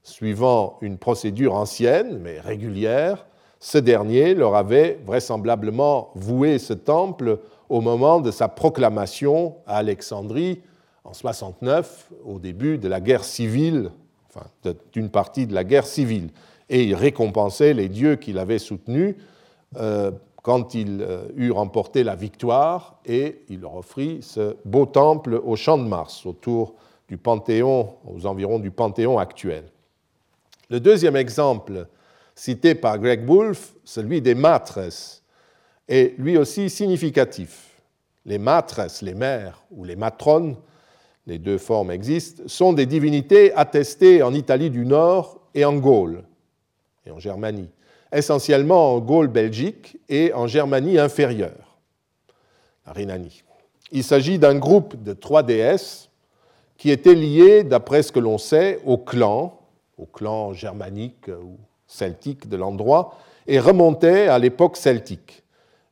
[0.03, 3.27] Suivant une procédure ancienne, mais régulière,
[3.61, 10.61] ce dernier leur avait vraisemblablement voué ce temple au moment de sa proclamation à Alexandrie
[11.05, 13.91] en 69, au début de la guerre civile,
[14.29, 14.47] enfin,
[14.93, 16.31] d'une partie de la guerre civile.
[16.69, 19.17] Et il récompensait les dieux qu'il avait soutenus
[19.77, 20.11] euh,
[20.43, 25.57] quand il euh, eut remporté la victoire, et il leur offrit ce beau temple au
[25.57, 26.75] champ de Mars, autour
[27.09, 29.65] du Panthéon, aux environs du Panthéon actuel.
[30.71, 31.87] Le deuxième exemple
[32.35, 34.81] cité par Greg Wolfe, celui des matres,
[35.88, 37.81] est lui aussi significatif.
[38.25, 40.57] Les matres, les mères ou les matrones,
[41.27, 46.25] les deux formes existent, sont des divinités attestées en Italie du Nord et en Gaule,
[47.07, 47.71] et en Germanie,
[48.13, 51.79] essentiellement en Gaule belgique et en Germanie inférieure,
[52.87, 53.43] la Rhénanie.
[53.93, 56.09] Il s'agit d'un groupe de trois déesses
[56.77, 59.61] qui étaient liées, d'après ce que l'on sait, au clan,
[59.99, 65.43] au clan germanique ou celtique de l'endroit, et remontaient à l'époque celtique.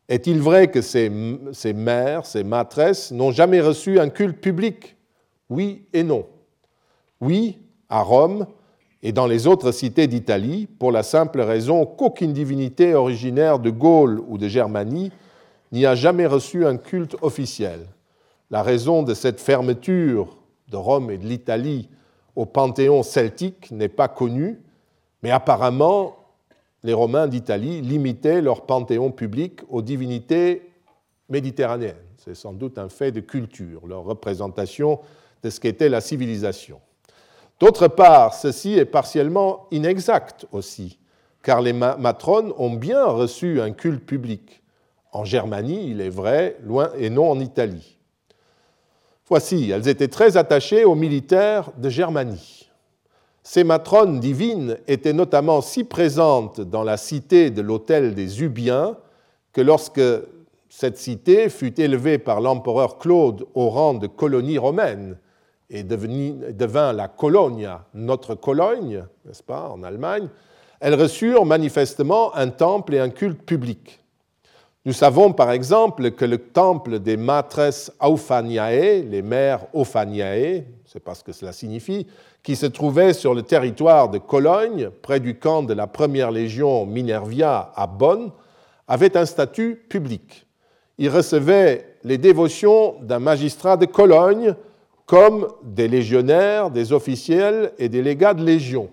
[0.08, 1.12] Est-il vrai que ces,
[1.52, 4.96] ces mères, ces maîtresses n'ont jamais reçu un culte public
[5.50, 6.26] Oui et non.
[7.20, 7.58] Oui,
[7.88, 8.46] à Rome
[9.02, 14.22] et dans les autres cités d'Italie, pour la simple raison qu'aucune divinité originaire de Gaule
[14.28, 15.10] ou de Germanie
[15.72, 17.86] n'y a jamais reçu un culte officiel.
[18.50, 20.36] La raison de cette fermeture
[20.68, 21.88] de Rome et de l'Italie
[22.36, 24.60] au panthéon celtique n'est pas connue,
[25.22, 26.16] mais apparemment,
[26.82, 30.70] les Romains d'Italie limitaient leur panthéon public aux divinités
[31.28, 31.96] méditerranéennes.
[32.18, 35.00] C'est sans doute un fait de culture, leur représentation
[35.42, 36.80] de ce qu'était la civilisation.
[37.60, 40.98] D'autre part, ceci est partiellement inexact aussi,
[41.42, 44.62] car les matrones ont bien reçu un culte public.
[45.12, 47.98] En Germanie, il est vrai, loin et non en Italie.
[49.28, 52.68] Voici, elles étaient très attachées aux militaires de Germanie.
[53.42, 58.96] Ces matrones divines étaient notamment si présentes dans la cité de l'hôtel des Ubiens
[59.52, 60.00] que lorsque
[60.68, 65.18] cette cité fut élevée par l'empereur Claude au rang de colonie romaine
[65.70, 70.28] et devint la Colonia, notre Cologne, n'est-ce pas, en Allemagne,
[70.80, 74.00] elles reçurent manifestement un temple et un culte public.
[74.86, 81.14] Nous savons par exemple que le temple des matres Aufaniae, les mères Aufaniae, c'est pas
[81.14, 82.06] ce que cela signifie,
[82.42, 86.86] qui se trouvait sur le territoire de Cologne, près du camp de la première légion
[86.86, 88.32] Minervia à Bonn,
[88.88, 90.46] avait un statut public.
[90.96, 94.54] Il recevait les dévotions d'un magistrat de Cologne
[95.10, 98.90] comme des légionnaires, des officiels et des légats de légion.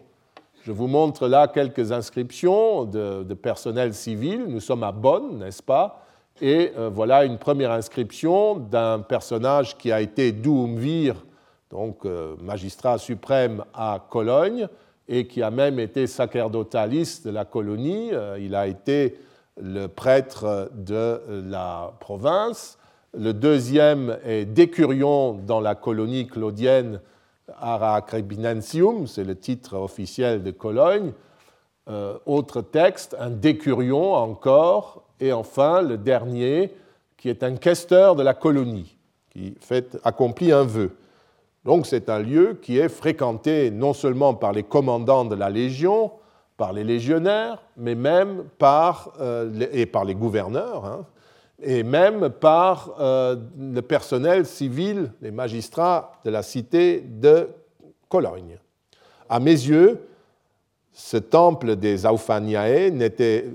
[0.63, 4.45] Je vous montre là quelques inscriptions de, personnel civil.
[4.47, 6.03] Nous sommes à Bonn, n'est-ce pas?
[6.41, 11.23] Et euh, voilà une première inscription d'un personnage qui a été Doumvir,
[11.69, 14.67] donc euh, magistrat suprême à Cologne,
[15.08, 18.10] et qui a même été sacerdotaliste de la colonie.
[18.12, 19.19] Euh, il a été
[19.62, 22.76] le prêtre de la province.
[23.13, 26.99] Le deuxième est Décurion dans la colonie claudienne
[27.59, 31.13] Aracrebinensium, c'est le titre officiel de Cologne.
[31.89, 36.73] Euh, autre texte, un décurion encore, et enfin le dernier,
[37.15, 38.97] qui est un questeur de la colonie,
[39.29, 40.97] qui fait, accomplit un vœu.
[41.63, 46.11] Donc c'est un lieu qui est fréquenté non seulement par les commandants de la Légion,
[46.57, 51.05] par les légionnaires, mais même par, euh, et par les gouverneurs, hein,
[51.61, 57.49] et même par euh, le personnel civil, les magistrats de la cité de
[58.09, 58.57] Cologne.
[59.29, 60.07] À mes yeux,
[60.93, 62.91] ce temple des Aufaniae,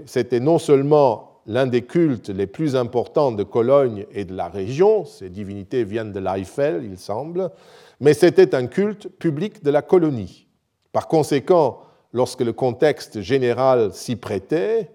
[0.06, 5.04] c'était non seulement l'un des cultes les plus importants de Cologne et de la région,
[5.04, 7.50] ces divinités viennent de l'Eiffel, il semble,
[8.00, 10.46] mais c'était un culte public de la colonie.
[10.92, 11.80] Par conséquent,
[12.12, 14.90] lorsque le contexte général s'y prêtait,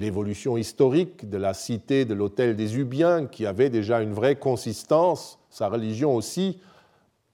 [0.00, 5.38] l'évolution historique de la cité de l'hôtel des Ubiens, qui avait déjà une vraie consistance,
[5.50, 6.58] sa religion aussi,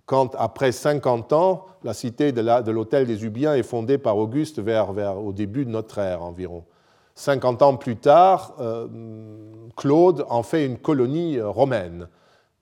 [0.04, 4.92] quand après 50 ans, la cité de l'hôtel des Ubiens est fondée par Auguste vers,
[4.92, 6.64] vers, au début de notre ère environ.
[7.14, 8.86] 50 ans plus tard, euh,
[9.76, 12.08] Claude en fait une colonie romaine.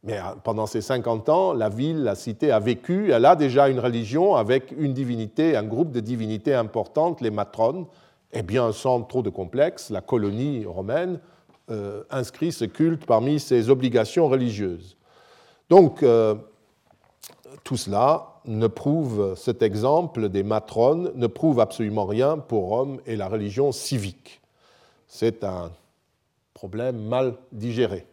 [0.05, 3.69] Mais euh, pendant ces 50 ans, la ville, la cité a vécu, elle a déjà
[3.69, 7.87] une religion avec une divinité, un groupe de divinités importantes, les matrones,
[8.35, 11.21] eh bien, sans trop de complexe, la colonie romaine
[11.71, 14.97] euh, inscrit ce culte parmi ses obligations religieuses.
[15.71, 16.35] Donc, euh,
[17.63, 23.17] tout cela ne prouve, cet exemple des matrones ne prouve absolument rien pour Rome et
[23.17, 24.43] la religion civique.
[25.07, 25.71] C'est un
[26.53, 28.07] problème mal digéré.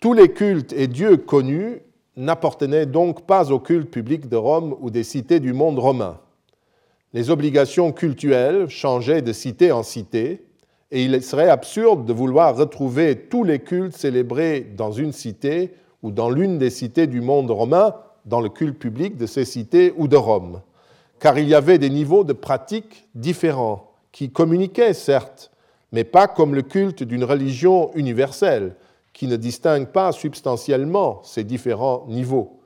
[0.00, 1.82] Tous les cultes et dieux connus
[2.16, 6.18] n'appartenaient donc pas au culte public de Rome ou des cités du monde romain
[7.12, 10.44] les obligations cultuelles changeaient de cité en cité,
[10.92, 16.10] et il serait absurde de vouloir retrouver tous les cultes célébrés dans une cité ou
[16.10, 17.94] dans l'une des cités du monde romain,
[18.26, 20.60] dans le culte public de ces cités ou de Rome,
[21.18, 25.50] car il y avait des niveaux de pratiques différents, qui communiquaient certes,
[25.92, 28.74] mais pas comme le culte d'une religion universelle,
[29.12, 32.60] qui ne distingue pas substantiellement ces différents niveaux.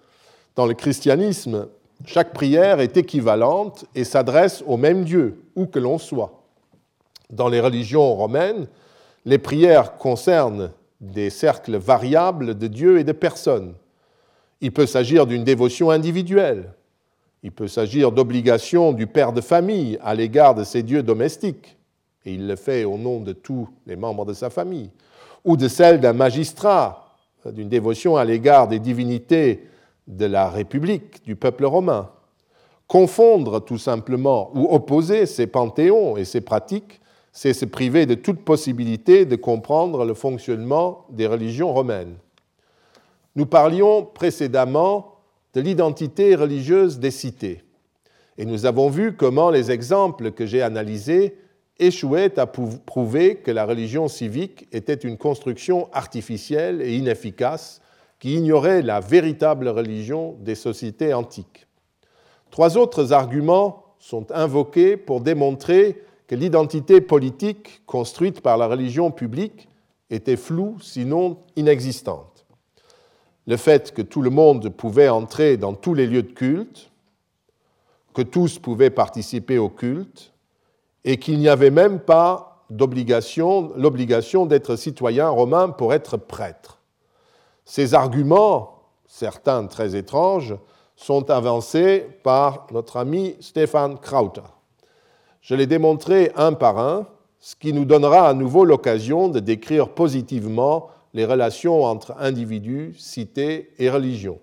[0.57, 1.69] Dans le christianisme,
[2.07, 6.43] chaque prière est équivalente et s'adresse au même Dieu, où que l'on soit.
[7.31, 8.67] Dans les religions romaines,
[9.25, 13.75] les prières concernent des cercles variables de dieux et de personnes.
[14.61, 16.73] Il peut s'agir d'une dévotion individuelle,
[17.43, 21.77] il peut s'agir d'obligations du père de famille à l'égard de ses dieux domestiques,
[22.25, 24.91] et il le fait au nom de tous les membres de sa famille,
[25.45, 29.69] ou de celle d'un magistrat, d'une dévotion à l'égard des divinités
[30.07, 32.11] de la République, du peuple romain.
[32.87, 37.01] Confondre tout simplement ou opposer ces panthéons et ces pratiques,
[37.33, 42.17] c'est se priver de toute possibilité de comprendre le fonctionnement des religions romaines.
[43.35, 45.17] Nous parlions précédemment
[45.55, 47.65] de l'identité religieuse des cités,
[48.37, 51.37] et nous avons vu comment les exemples que j'ai analysés
[51.79, 57.81] échouaient à prouver que la religion civique était une construction artificielle et inefficace
[58.19, 61.67] qui ignorait la véritable religion des sociétés antiques.
[62.51, 69.69] Trois autres arguments sont invoqués pour démontrer que l'identité politique construite par la religion publique
[70.11, 72.47] était floue, sinon inexistante.
[73.47, 76.91] Le fait que tout le monde pouvait entrer dans tous les lieux de culte,
[78.15, 80.33] que tous pouvaient participer au culte,
[81.05, 86.81] et qu'il n'y avait même pas l'obligation d'être citoyen romain pour être prêtre.
[87.65, 90.55] Ces arguments, certains très étranges,
[90.97, 94.43] sont avancés par notre ami Stéphane Krauter.
[95.41, 97.07] Je les démontrerai un par un,
[97.41, 103.71] ce qui nous donnera à nouveau l'occasion de décrire positivement les relations entre individus, cités
[103.79, 104.39] et religion.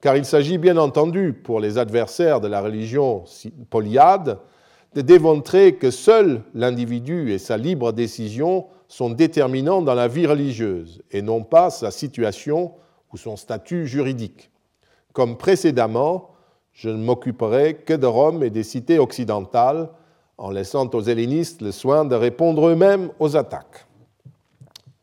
[0.00, 3.24] Car il s'agit bien entendu, pour les adversaires de la religion
[3.70, 4.38] polyade,
[4.94, 11.02] de démontrer que seul l'individu et sa libre décision sont déterminants dans la vie religieuse
[11.10, 12.72] et non pas sa situation
[13.12, 14.50] ou son statut juridique.
[15.12, 16.30] Comme précédemment,
[16.72, 19.88] je ne m'occuperai que de Rome et des cités occidentales,
[20.38, 23.86] en laissant aux hellénistes le soin de répondre eux-mêmes aux attaques.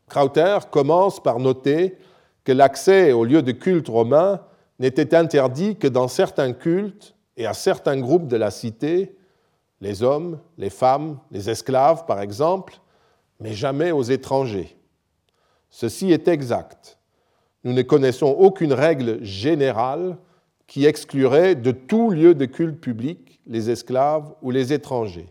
[0.08, 1.98] Krauter commence par noter
[2.44, 4.40] que l'accès aux lieux de culte romains
[4.78, 9.16] n'était interdit que dans certains cultes et à certains groupes de la cité,
[9.80, 12.78] les hommes, les femmes, les esclaves par exemple,
[13.44, 14.74] mais jamais aux étrangers.
[15.68, 16.98] Ceci est exact.
[17.62, 20.16] Nous ne connaissons aucune règle générale
[20.66, 25.28] qui exclurait de tout lieu de culte public les esclaves ou les étrangers.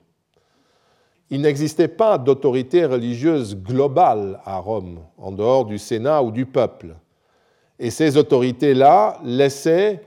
[1.31, 6.95] Il n'existait pas d'autorité religieuse globale à Rome, en dehors du Sénat ou du peuple.
[7.79, 10.03] Et ces autorités-là laissaient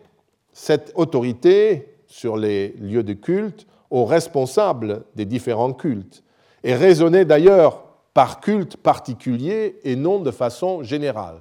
[0.52, 6.22] cette autorité sur les lieux de culte aux responsables des différents cultes,
[6.62, 7.85] et raisonnaient d'ailleurs
[8.16, 11.36] par culte particulier et non de façon générale.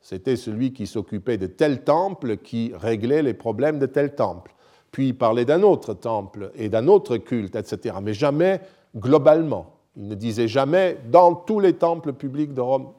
[0.00, 4.54] C'était celui qui s'occupait de tel temple qui réglait les problèmes de tel temple,
[4.92, 7.96] puis il parlait d'un autre temple et d'un autre culte, etc.
[8.00, 8.60] Mais jamais
[8.96, 9.74] globalement.
[9.96, 12.92] Il ne disait jamais dans tous les temples publics de Rome,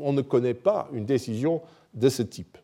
[0.00, 1.62] on ne connaît pas une décision
[1.94, 2.58] de ce type.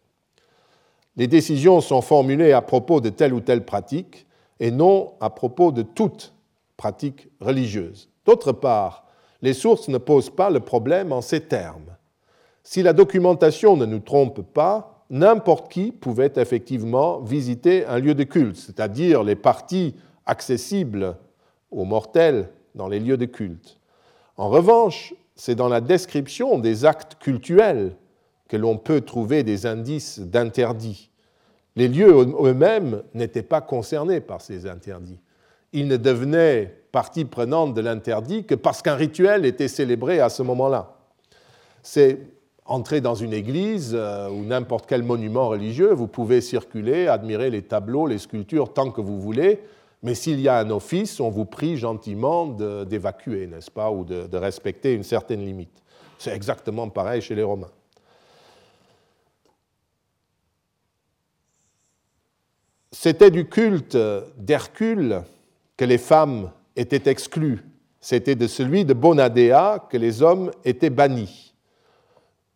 [1.14, 4.26] Les décisions sont formulées à propos de telle ou telle pratique
[4.58, 6.34] et non à propos de toute
[6.76, 8.08] pratique religieuse.
[8.26, 9.03] D'autre part,
[9.44, 11.98] les sources ne posent pas le problème en ces termes.
[12.62, 18.24] Si la documentation ne nous trompe pas, n'importe qui pouvait effectivement visiter un lieu de
[18.24, 21.18] culte, c'est-à-dire les parties accessibles
[21.70, 23.78] aux mortels dans les lieux de culte.
[24.38, 27.96] En revanche, c'est dans la description des actes cultuels
[28.48, 31.10] que l'on peut trouver des indices d'interdits.
[31.76, 35.20] Les lieux eux-mêmes n'étaient pas concernés par ces interdits.
[35.74, 40.42] Ils ne devenaient partie prenante de l'interdit que parce qu'un rituel était célébré à ce
[40.44, 40.94] moment-là.
[41.82, 42.20] C'est
[42.64, 47.62] entrer dans une église euh, ou n'importe quel monument religieux, vous pouvez circuler, admirer les
[47.62, 49.60] tableaux, les sculptures tant que vous voulez,
[50.04, 54.36] mais s'il y a un office, on vous prie gentiment d'évacuer, n'est-ce pas, ou de
[54.36, 55.82] respecter une certaine limite.
[56.18, 57.70] C'est exactement pareil chez les Romains.
[62.92, 63.98] C'était du culte
[64.38, 65.24] d'Hercule
[65.76, 67.64] que les femmes était exclu.
[68.00, 71.54] C'était de celui de Bonadea que les hommes étaient bannis.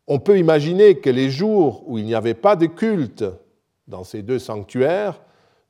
[0.07, 3.25] On peut imaginer que les jours où il n'y avait pas de culte
[3.87, 5.21] dans ces deux sanctuaires,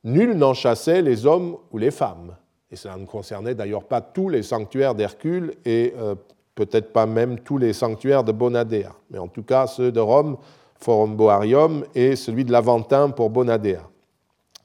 [0.03, 2.35] nul n'en chassait les hommes ou les femmes.
[2.71, 6.15] Et cela ne concernait d'ailleurs pas tous les sanctuaires d'Hercule et euh,
[6.55, 10.37] peut-être pas même tous les sanctuaires de Bonadea, mais en tout cas ceux de Rome,
[10.75, 13.89] Forum Boarium, et celui de l'Aventin pour Bonadea.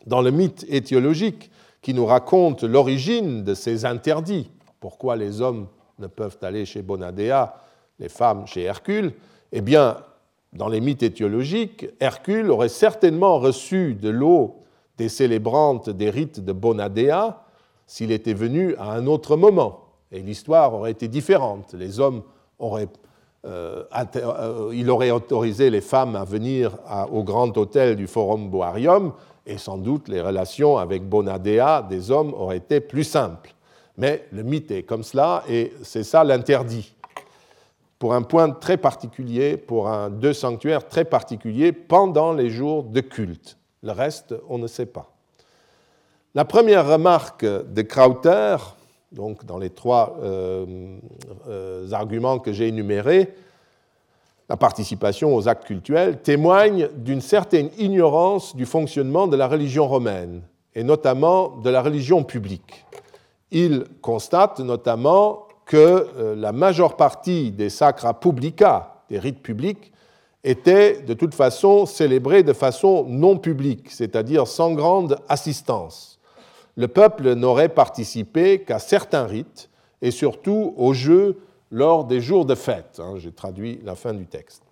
[0.06, 1.50] Dans le mythe étiologique,
[1.84, 4.50] qui nous raconte l'origine de ces interdits.
[4.80, 5.66] Pourquoi les hommes
[5.98, 7.56] ne peuvent aller chez Bonadea,
[7.98, 9.12] les femmes chez Hercule?
[9.52, 9.98] Eh bien,
[10.54, 14.62] dans les mythes étiologiques, Hercule aurait certainement reçu de l'eau
[14.96, 17.42] des célébrantes des rites de Bonadea
[17.86, 19.80] s'il était venu à un autre moment.
[20.10, 21.74] Et l'histoire aurait été différente.
[21.74, 22.22] Les hommes
[22.58, 22.88] auraient,
[23.44, 23.84] euh,
[24.16, 26.78] euh, il aurait autorisé les femmes à venir
[27.12, 29.12] au grand hôtel du Forum Boarium
[29.46, 33.54] et sans doute les relations avec Bonadea des hommes auraient été plus simples.
[33.96, 36.94] Mais le mythe est comme cela, et c'est ça l'interdit.
[37.98, 43.00] Pour un point très particulier, pour un deux sanctuaires très particuliers, pendant les jours de
[43.00, 43.56] culte.
[43.82, 45.10] Le reste, on ne sait pas.
[46.34, 48.56] La première remarque de Krauter,
[49.12, 50.18] donc dans les trois
[51.92, 53.32] arguments que j'ai énumérés,
[54.48, 60.42] la participation aux actes cultuels, témoigne d'une certaine ignorance du fonctionnement de la religion romaine,
[60.74, 62.84] et notamment de la religion publique.
[63.50, 65.76] Il constate notamment que
[66.16, 69.92] euh, la majeure partie des sacra publica, des rites publics,
[70.42, 76.20] étaient de toute façon célébrés de façon non publique, c'est-à-dire sans grande assistance.
[76.76, 79.70] Le peuple n'aurait participé qu'à certains rites
[80.02, 81.38] et surtout aux jeux
[81.74, 83.00] lors des jours de fête.
[83.00, 84.62] Hein, j'ai traduit la fin du texte.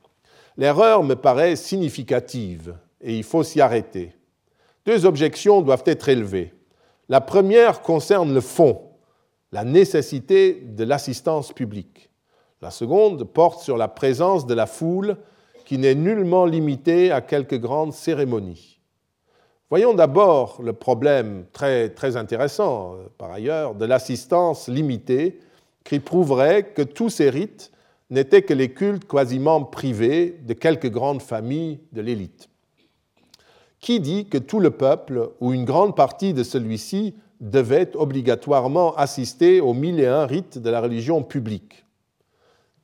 [0.56, 4.14] L'erreur me paraît significative et il faut s'y arrêter.
[4.86, 6.54] Deux objections doivent être élevées.
[7.08, 8.82] La première concerne le fond,
[9.50, 12.08] la nécessité de l'assistance publique.
[12.60, 15.16] La seconde porte sur la présence de la foule
[15.64, 18.78] qui n'est nullement limitée à quelques grandes cérémonies.
[19.70, 25.40] Voyons d'abord le problème très, très intéressant, euh, par ailleurs, de l'assistance limitée
[25.84, 27.72] qui prouverait que tous ces rites
[28.10, 32.48] n'étaient que les cultes quasiment privés de quelques grandes familles de l'élite.
[33.80, 39.60] Qui dit que tout le peuple ou une grande partie de celui-ci devait obligatoirement assister
[39.60, 41.84] aux mille et un rites de la religion publique?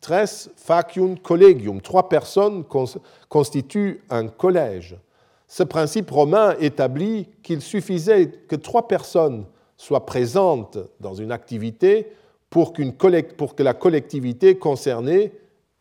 [0.01, 2.64] Tres facium collegium, trois personnes
[3.28, 4.96] constituent un collège.
[5.46, 9.46] Ce principe romain établit qu'il suffisait que trois personnes
[9.76, 12.12] soient présentes dans une activité
[12.51, 15.32] pour, que la collectivité concernée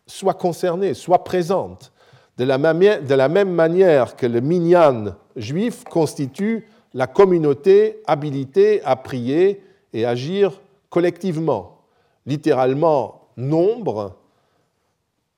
[0.05, 1.91] soit concernée, soit présente.
[2.37, 8.95] De la, de la même manière que le minyan juif constitue la communauté habilitée à
[8.95, 9.63] prier
[9.93, 11.81] et agir collectivement.
[12.25, 14.17] Littéralement, nombre,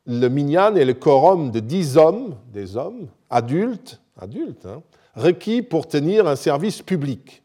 [0.05, 4.81] le minyan est le quorum de dix hommes, des hommes, adultes, adultes hein,
[5.15, 7.43] requis pour tenir un service public.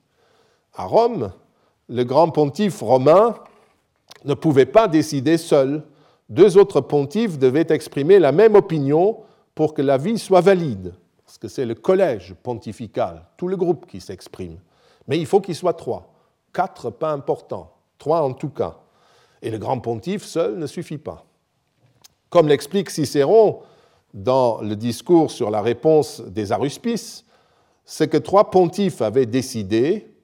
[0.75, 1.33] À Rome,
[1.89, 3.37] le grand pontife romain
[4.25, 5.83] ne pouvait pas décider seul.
[6.29, 9.19] Deux autres pontifes devaient exprimer la même opinion
[9.55, 10.95] pour que la vie soit valide,
[11.25, 14.59] parce que c'est le collège pontifical, tout le groupe qui s'exprime.
[15.07, 16.13] Mais il faut qu'il soit trois.
[16.53, 17.73] Quatre, pas important.
[17.99, 18.79] Trois en tout cas.
[19.43, 21.25] Et le grand pontife seul ne suffit pas.
[22.31, 23.61] Comme l'explique Cicéron
[24.15, 27.25] dans le discours sur la réponse des aruspices,
[27.85, 30.15] ce que trois pontifes avaient décidé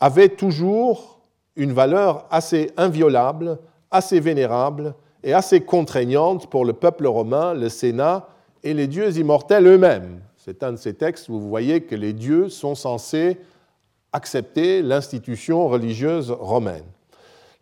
[0.00, 1.15] avait toujours
[1.56, 3.58] une valeur assez inviolable,
[3.90, 4.94] assez vénérable
[5.24, 8.28] et assez contraignante pour le peuple romain, le Sénat
[8.62, 10.20] et les dieux immortels eux-mêmes.
[10.36, 13.38] C'est un de ces textes où vous voyez que les dieux sont censés
[14.12, 16.84] accepter l'institution religieuse romaine.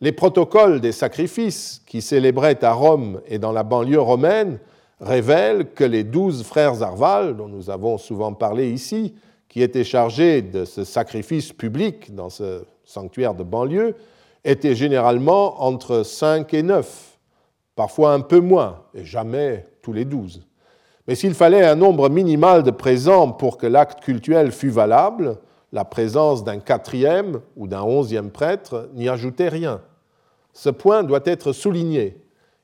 [0.01, 4.59] Les protocoles des sacrifices qui célébraient à Rome et dans la banlieue romaine
[5.01, 9.15] révèlent que les douze frères Arval, dont nous avons souvent parlé ici,
[9.49, 13.95] qui étaient chargés de ce sacrifice public dans ce sanctuaires de banlieue,
[14.45, 17.19] étaient généralement entre 5 et 9,
[17.77, 20.47] parfois un peu moins, et jamais tous les 12.
[21.07, 25.39] Mais s'il fallait un nombre minimal de présents pour que l'acte cultuel fût valable,
[25.73, 29.81] la présence d'un quatrième ou d'un onzième prêtre n'y ajoutait rien.
[30.53, 32.23] Ce point doit être souligné.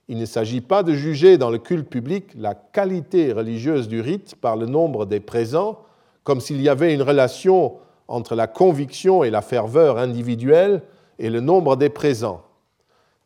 [0.08, 4.36] Il ne s'agit pas de juger dans le culte public la qualité religieuse du rite
[4.36, 5.80] par le nombre des présents,
[6.24, 7.74] comme s'il y avait une relation
[8.11, 10.82] entre la conviction et la ferveur individuelle
[11.20, 12.42] et le nombre des présents.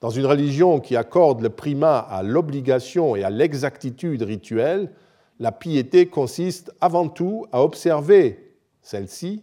[0.00, 4.92] Dans une religion qui accorde le primat à l'obligation et à l'exactitude rituelle,
[5.40, 9.42] la piété consiste avant tout à observer celle-ci,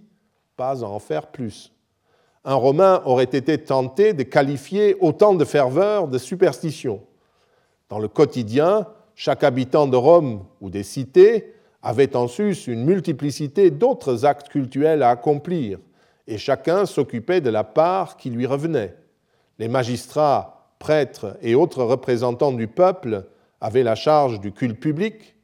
[0.57, 1.73] pas à en faire plus.
[2.45, 7.01] Un Romain aurait été tenté de qualifier autant de ferveur de superstition.
[7.89, 13.71] Dans le quotidien, chaque habitant de Rome ou des cités avait en sus une multiplicité
[13.71, 15.79] d'autres actes cultuels à accomplir,
[16.27, 18.95] et chacun s'occupait de la part qui lui revenait.
[19.59, 23.25] Les magistrats, prêtres et autres représentants du peuple
[23.59, 25.35] avaient la charge du culte public,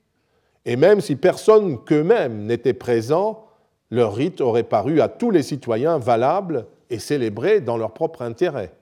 [0.66, 3.46] et même si personne qu'eux-mêmes n'était présent,
[3.90, 8.74] leur rite aurait paru à tous les citoyens valable et célébré dans leur propre intérêt.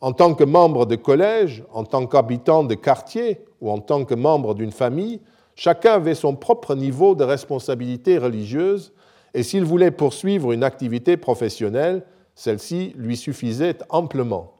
[0.00, 4.14] En tant que membre de collège, en tant qu'habitant de quartier ou en tant que
[4.14, 5.20] membre d'une famille,
[5.56, 8.92] Chacun avait son propre niveau de responsabilité religieuse
[9.34, 12.02] et s'il voulait poursuivre une activité professionnelle,
[12.34, 14.54] celle-ci lui suffisait amplement.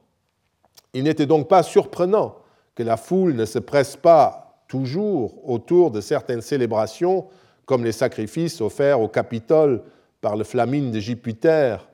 [0.92, 2.36] Il n'était donc pas surprenant
[2.74, 7.26] que la foule ne se presse pas toujours autour de certaines célébrations
[7.66, 9.82] comme les sacrifices offerts au Capitole
[10.20, 11.88] par le flamine de Jupiter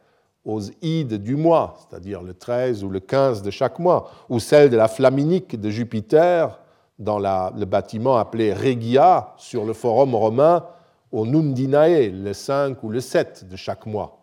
[0.44, 4.70] aux ides du mois, c'est-à-dire le 13 ou le 15 de chaque mois, ou celle
[4.70, 6.59] de la flaminique de Jupiter
[7.00, 10.66] dans le bâtiment appelé Regia sur le forum romain
[11.10, 14.18] au Nundinae, le 5 ou le 7 de chaque mois.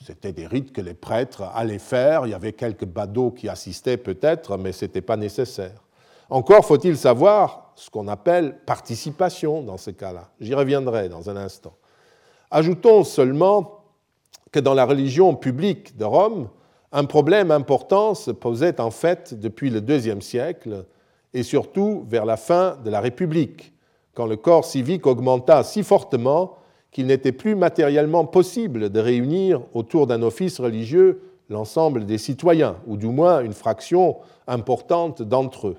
[0.00, 2.26] C'était des rites que les prêtres allaient faire.
[2.26, 5.82] Il y avait quelques badauds qui assistaient peut-être, mais ce n'était pas nécessaire.
[6.30, 10.28] Encore faut-il savoir ce qu'on appelle participation dans ce cas-là.
[10.40, 11.74] J'y reviendrai dans un instant.
[12.50, 13.80] Ajoutons seulement
[14.52, 16.48] que dans la religion publique de Rome,
[16.92, 20.86] un problème important se posait en fait depuis le deuxième siècle
[21.34, 23.72] et surtout vers la fin de la République,
[24.14, 26.56] quand le corps civique augmenta si fortement
[26.92, 31.20] qu'il n'était plus matériellement possible de réunir autour d'un office religieux
[31.50, 34.16] l'ensemble des citoyens, ou du moins une fraction
[34.46, 35.76] importante d'entre eux.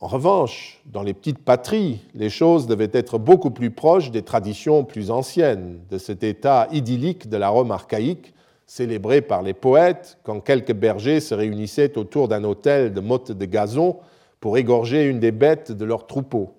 [0.00, 4.84] En revanche, dans les petites patries, les choses devaient être beaucoup plus proches des traditions
[4.84, 8.34] plus anciennes, de cet état idyllique de la Rome archaïque,
[8.66, 13.44] célébré par les poètes quand quelques bergers se réunissaient autour d'un autel de mottes de
[13.44, 13.98] gazon
[14.40, 16.52] pour égorger une des bêtes de leur troupeau.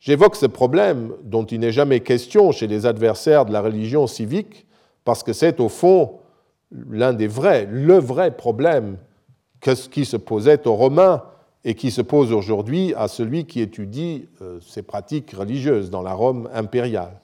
[0.00, 4.66] J'évoque ce problème dont il n'est jamais question chez les adversaires de la religion civique,
[5.04, 6.18] parce que c'est au fond
[6.72, 8.96] l'un des vrais, le vrai problème
[9.60, 11.22] qui se posait aux Romains
[11.64, 16.14] et qui se pose aujourd'hui à celui qui étudie euh, ces pratiques religieuses dans la
[16.14, 17.20] Rome impériale.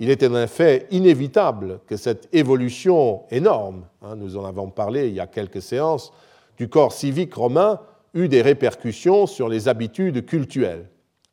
[0.00, 5.14] Il est en effet inévitable que cette évolution énorme, hein, nous en avons parlé il
[5.14, 6.12] y a quelques séances,
[6.58, 7.80] du corps civique romain
[8.12, 10.88] eut des répercussions sur les habitudes cultuelles.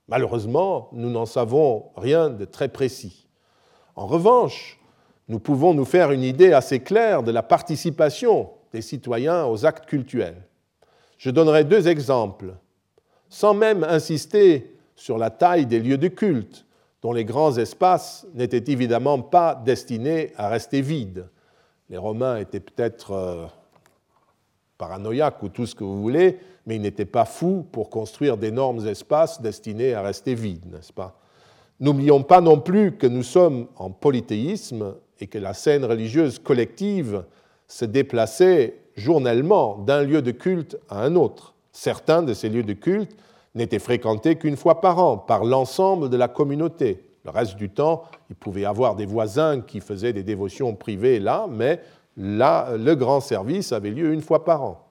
[0.07, 3.28] Malheureusement, nous n'en savons rien de très précis.
[3.95, 4.80] En revanche,
[5.28, 9.86] nous pouvons nous faire une idée assez claire de la participation des citoyens aux actes
[9.86, 10.47] cultuels.
[11.18, 12.55] Je donnerai deux exemples,
[13.30, 16.66] sans même insister sur la taille des lieux de culte,
[17.02, 21.28] dont les grands espaces n'étaient évidemment pas destinés à rester vides.
[21.89, 23.47] Les Romains étaient peut-être euh,
[24.78, 28.88] paranoïaques ou tout ce que vous voulez, mais ils n'étaient pas fous pour construire d'énormes
[28.88, 31.20] espaces destinés à rester vides, n'est-ce pas?
[31.80, 37.24] N'oublions pas non plus que nous sommes en polythéisme et que la scène religieuse collective
[37.68, 41.56] se déplaçait journellement d'un lieu de culte à un autre.
[41.72, 43.16] Certains de ces lieux de culte
[43.56, 47.06] n'étaient fréquentés qu'une fois par an par l'ensemble de la communauté.
[47.24, 51.20] Le reste du temps, il pouvait y avoir des voisins qui faisaient des dévotions privées
[51.20, 51.80] là, mais
[52.18, 54.88] là, le grand service avait lieu une fois par an.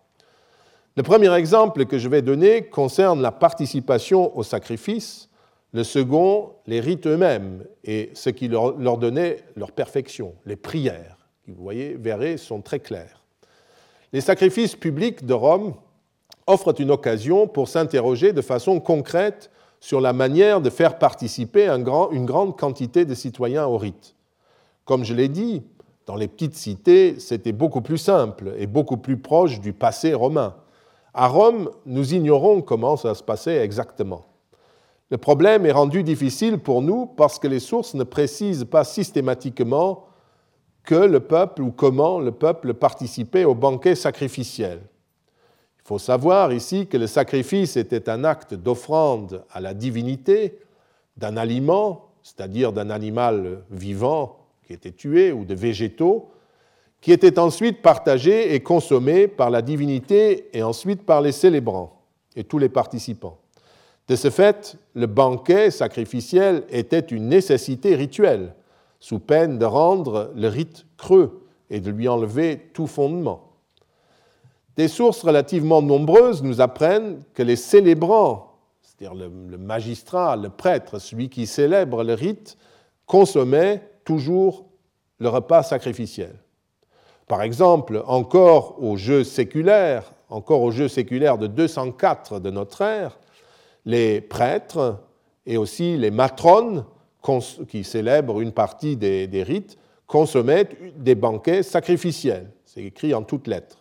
[0.96, 5.28] Le premier exemple que je vais donner concerne la participation au sacrifice,
[5.72, 11.52] le second, les rites eux-mêmes et ce qui leur, donnait leur perfection, les prières, qui,
[11.52, 13.22] vous voyez, verrez, sont très claires.
[14.12, 15.74] Les sacrifices publics de Rome
[16.46, 22.26] offrent une occasion pour s'interroger de façon concrète sur la manière de faire participer une
[22.26, 24.14] grande quantité de citoyens au rite.
[24.84, 25.62] Comme je l'ai dit,
[26.06, 30.56] dans les petites cités, c'était beaucoup plus simple et beaucoup plus proche du passé romain.
[31.14, 34.24] À Rome, nous ignorons comment ça se passait exactement.
[35.10, 40.06] Le problème est rendu difficile pour nous parce que les sources ne précisent pas systématiquement
[40.84, 44.80] que le peuple ou comment le peuple participait au banquet sacrificiel.
[45.90, 50.60] Faut savoir ici que le sacrifice était un acte d'offrande à la divinité
[51.16, 56.30] d'un aliment, c'est-à-dire d'un animal vivant qui était tué ou de végétaux,
[57.00, 62.00] qui était ensuite partagé et consommé par la divinité et ensuite par les célébrants
[62.36, 63.38] et tous les participants.
[64.06, 68.54] De ce fait, le banquet sacrificiel était une nécessité rituelle
[69.00, 73.49] sous peine de rendre le rite creux et de lui enlever tout fondement.
[74.80, 81.28] Des sources relativement nombreuses nous apprennent que les célébrants, c'est-à-dire le, magistrat, le prêtre, celui
[81.28, 82.56] qui célèbre le rite,
[83.04, 84.64] consommaient toujours
[85.18, 86.34] le repas sacrificiel.
[87.28, 93.18] Par exemple, encore au jeu séculaire, encore au jeu séculaire de 204 de notre ère,
[93.84, 94.98] les prêtres
[95.44, 96.86] et aussi les matrones
[97.68, 99.76] qui célèbrent une partie des, rites,
[100.06, 102.50] consommaient des banquets sacrificiels.
[102.64, 103.79] C'est écrit en toutes lettres.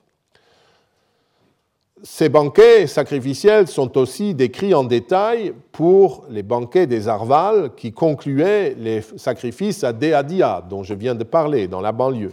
[2.03, 8.73] Ces banquets sacrificiels sont aussi décrits en détail pour les banquets des Arvales qui concluaient
[8.77, 12.31] les sacrifices à Deadia, dont je viens de parler, dans la banlieue.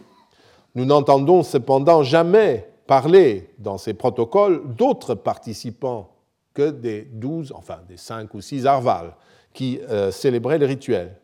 [0.76, 6.10] Nous n'entendons cependant jamais parler dans ces protocoles d'autres participants
[6.54, 9.14] que des douze, enfin des cinq ou six Arvales
[9.52, 11.16] qui euh, célébraient le rituel.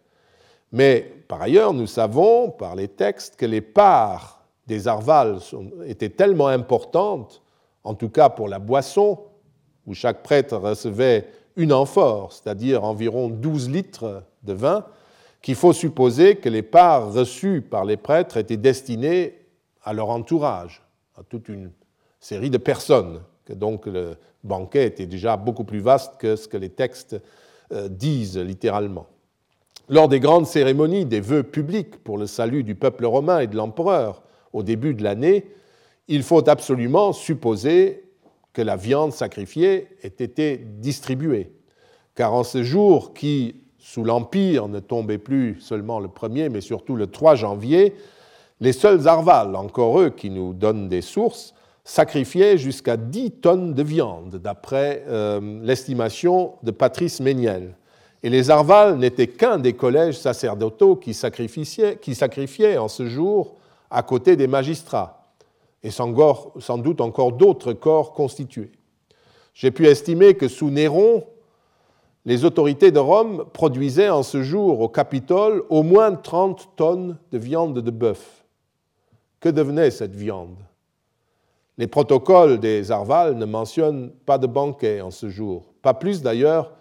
[0.73, 5.39] Mais par ailleurs, nous savons par les textes que les parts des arvales
[5.87, 7.42] étaient tellement importantes,
[7.85, 9.19] en tout cas pour la boisson,
[9.87, 14.85] où chaque prêtre recevait une amphore, c'est-à-dire environ 12 litres de vin,
[15.43, 19.35] qu'il faut supposer que les parts reçues par les prêtres étaient destinées
[19.83, 20.83] à leur entourage,
[21.17, 21.73] à toute une
[22.21, 26.57] série de personnes, que donc le banquet était déjà beaucoup plus vaste que ce que
[26.57, 27.21] les textes
[27.73, 29.07] euh, disent littéralement.
[29.89, 33.57] Lors des grandes cérémonies des vœux publics pour le salut du peuple romain et de
[33.57, 34.23] l'empereur
[34.53, 35.47] au début de l'année,
[36.13, 38.05] il faut absolument supposer
[38.53, 41.53] que la viande sacrifiée ait été distribuée.
[42.15, 46.97] Car en ce jour qui, sous l'Empire, ne tombait plus seulement le 1er, mais surtout
[46.97, 47.95] le 3 janvier,
[48.61, 53.83] les seuls arvals, encore eux qui nous donnent des sources, sacrifiaient jusqu'à 10 tonnes de
[53.83, 57.75] viande, d'après euh, l'estimation de Patrice Méniel.
[58.23, 63.55] Et les arvals n'étaient qu'un des collèges sacerdotaux qui sacrifiaient en ce jour
[63.91, 65.22] à côté des magistrats,
[65.83, 68.73] et sans doute encore d'autres corps constitués.
[69.55, 71.25] J'ai pu estimer que sous Néron,
[72.25, 77.39] les autorités de Rome produisaient en ce jour au Capitole au moins 30 tonnes de
[77.39, 78.45] viande de bœuf.
[79.41, 80.57] Que devenait cette viande?
[81.79, 86.73] Les protocoles des Arvales ne mentionnent pas de banquet en ce jour, pas plus d'ailleurs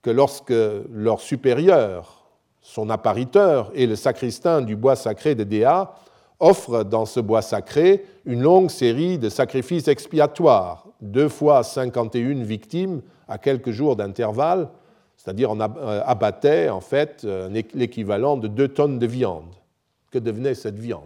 [0.00, 0.54] que lorsque
[0.90, 2.24] leur supérieur,
[2.62, 5.94] son appariteur et le sacristain du bois sacré de Déa
[6.40, 13.02] offrent dans ce bois sacré une longue série de sacrifices expiatoires, deux fois 51 victimes
[13.28, 14.68] à quelques jours d'intervalle,
[15.16, 19.54] c'est-à-dire on euh, abattait en fait euh, l'équivalent de deux tonnes de viande.
[20.10, 21.02] Que devenait cette viande?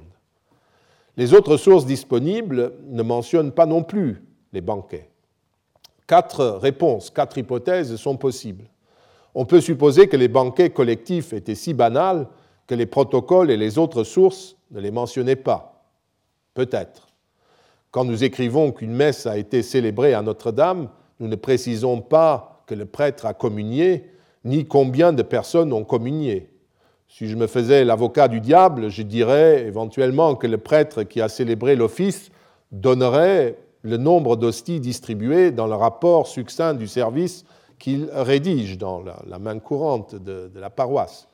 [1.17, 4.23] Les autres sources disponibles ne mentionnent pas non plus
[4.53, 5.09] les banquets.
[6.07, 8.65] Quatre réponses, quatre hypothèses sont possibles.
[9.35, 12.27] On peut supposer que les banquets collectifs étaient si banals
[12.67, 15.85] que les protocoles et les autres sources ne les mentionnaient pas.
[16.55, 17.09] Peut-être.
[17.91, 22.75] Quand nous écrivons qu'une messe a été célébrée à Notre-Dame, nous ne précisons pas que
[22.75, 24.11] le prêtre a communié,
[24.45, 26.49] ni combien de personnes ont communié.
[27.09, 31.29] Si je me faisais l'avocat du diable, je dirais éventuellement que le prêtre qui a
[31.29, 32.31] célébré l'office
[32.71, 37.45] donnerait le nombre d'hosties distribuées dans le rapport succinct du service
[37.81, 41.29] qu'il rédige dans la, main courante de, de la paroisse.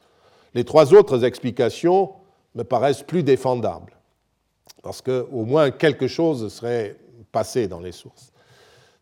[0.54, 2.12] Les trois autres explications
[2.56, 3.92] me paraissent plus défendables,
[4.82, 6.96] parce qu'au moins quelque chose serait
[7.30, 8.32] passé dans les sources.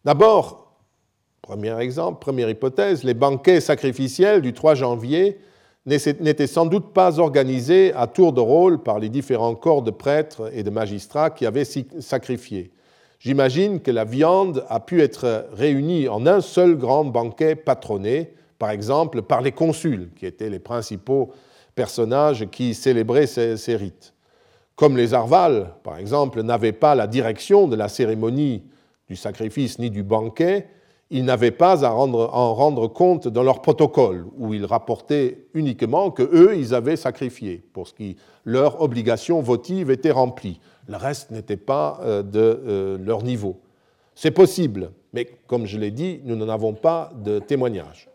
[0.05, 0.65] D'abord,
[1.45, 5.39] Premier exemple, première hypothèse, les banquets sacrificiels du 3 janvier
[5.85, 10.51] n'étaient sans doute pas organisés à tour de rôle par les différents corps de prêtres
[10.55, 11.67] et de magistrats qui avaient
[12.01, 12.71] sacrifié.
[13.19, 18.71] J'imagine que la viande a pu être réunie en un seul grand banquet patronné, par
[18.71, 21.31] exemple par les consuls, qui étaient les principaux
[21.75, 24.14] personnages qui célébraient ces, rites.
[24.77, 28.64] Comme les arvales, par exemple, n'avaient pas la direction de la cérémonie
[29.09, 30.68] du sacrifice ni du banquet,
[31.11, 36.22] ils n'avaient pas à en rendre compte dans leur protocole, où ils rapportaient uniquement que
[36.22, 40.61] eux, ils avaient sacrifié, pour ce qui leur obligation votive était remplie.
[40.89, 43.61] Le reste n'était pas euh, de euh, leur niveau.
[44.14, 48.09] C'est possible, mais comme je l'ai dit, nous n'en avons pas de témoignage.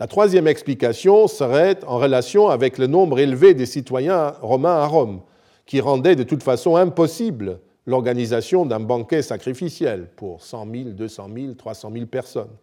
[0.00, 5.22] La troisième explication serait en relation avec le nombre élevé des citoyens romains à Rome,
[5.66, 11.54] qui rendait de toute façon impossible l'organisation d'un banquet sacrificiel pour 100 000, 200 000,
[11.54, 12.56] 300 000 personnes.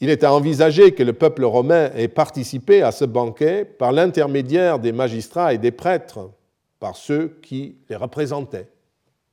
[0.00, 4.78] Il est à envisager que le peuple romain ait participé à ce banquet par l'intermédiaire
[4.78, 6.30] des magistrats et des prêtres,
[6.78, 8.68] par ceux qui les représentaient.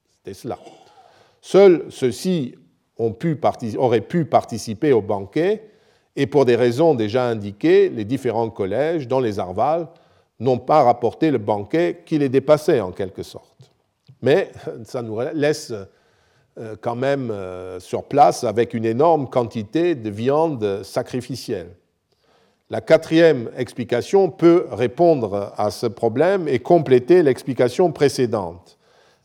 [0.10, 0.58] C'était cela.
[1.42, 2.56] Seuls ceux-ci
[2.98, 5.71] auraient pu participer au banquet,
[6.16, 9.88] et pour des raisons déjà indiquées, les différents collèges, dont les Arvales,
[10.40, 13.72] n'ont pas rapporté le banquet qui les dépassait en quelque sorte
[14.22, 14.52] mais
[14.84, 15.74] ça nous laisse
[16.58, 21.76] euh, quand même euh, sur place avec une énorme quantité de viande sacrificielle.
[22.70, 28.78] La quatrième explication peut répondre à ce problème et compléter l'explication précédente.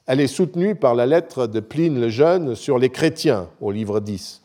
[0.07, 4.01] Elle est soutenue par la lettre de Pline le Jeune sur les chrétiens au livre
[4.01, 4.43] 10.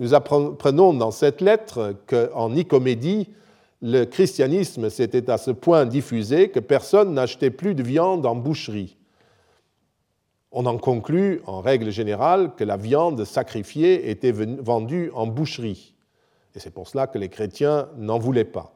[0.00, 3.28] Nous apprenons dans cette lettre qu'en Nicomédie,
[3.82, 8.96] le christianisme s'était à ce point diffusé que personne n'achetait plus de viande en boucherie.
[10.52, 15.94] On en conclut, en règle générale, que la viande sacrifiée était vendue en boucherie.
[16.56, 18.72] Et c'est pour cela que les chrétiens n'en voulaient pas.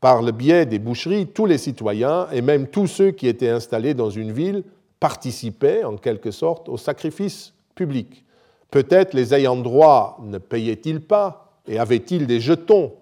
[0.00, 3.92] Par le biais des boucheries, tous les citoyens, et même tous ceux qui étaient installés
[3.92, 4.64] dans une ville,
[4.98, 8.24] participaient en quelque sorte au sacrifice public.
[8.72, 12.94] Peut-être les ayants droit ne payaient-ils pas et avaient-ils des jetons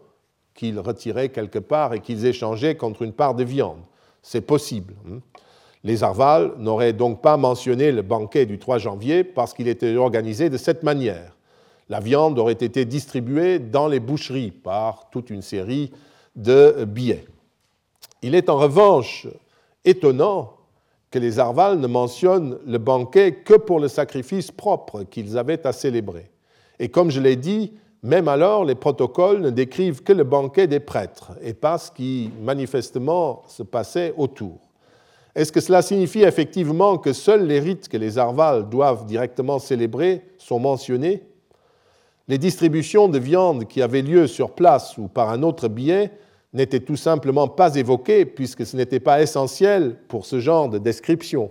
[0.53, 3.79] qu'ils retiraient quelque part et qu'ils échangeaient contre une part de viande?
[4.21, 4.95] C'est possible.
[5.09, 5.21] Hein.
[5.85, 10.51] Les Arvales n'auraient donc pas mentionné le banquet du 3 janvier parce qu'il était organisé
[10.51, 11.37] de cette manière.
[11.89, 15.93] La viande aurait été distribuée dans les boucheries par toute une série
[16.35, 17.27] de billets.
[18.23, 19.29] Il est en revanche
[19.85, 20.53] étonnant
[21.11, 25.73] que les Arvales ne mentionnent le banquet que pour le sacrifice propre qu'ils avaient à
[25.73, 26.31] célébrer.
[26.79, 30.81] Et comme je l'ai dit, Même alors, les protocoles ne décrivent que le banquet des
[30.81, 34.59] prêtres et pas ce qui manifestement se passait autour.
[35.35, 40.23] Est-ce que cela signifie effectivement que seuls les rites que les Arvals doivent directement célébrer
[40.39, 41.23] sont mentionnés?
[42.27, 46.11] Les distributions de viande qui avaient lieu sur place ou par un autre biais
[46.53, 51.51] n'étaient tout simplement pas évoquées puisque ce n'était pas essentiel pour ce genre de description.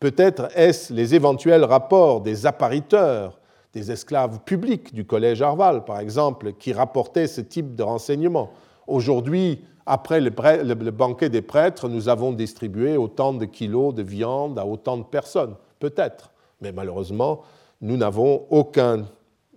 [0.00, 3.38] Peut-être est-ce les éventuels rapports des appariteurs,
[3.72, 8.50] des esclaves publics du collège Arval, par exemple, qui rapportaient ce type de renseignements.
[8.86, 14.66] Aujourd'hui, après le, banquet des prêtres, nous avons distribué autant de kilos de viande à
[14.66, 17.42] autant de personnes, peut-être, mais malheureusement,
[17.80, 19.04] nous n'avons aucun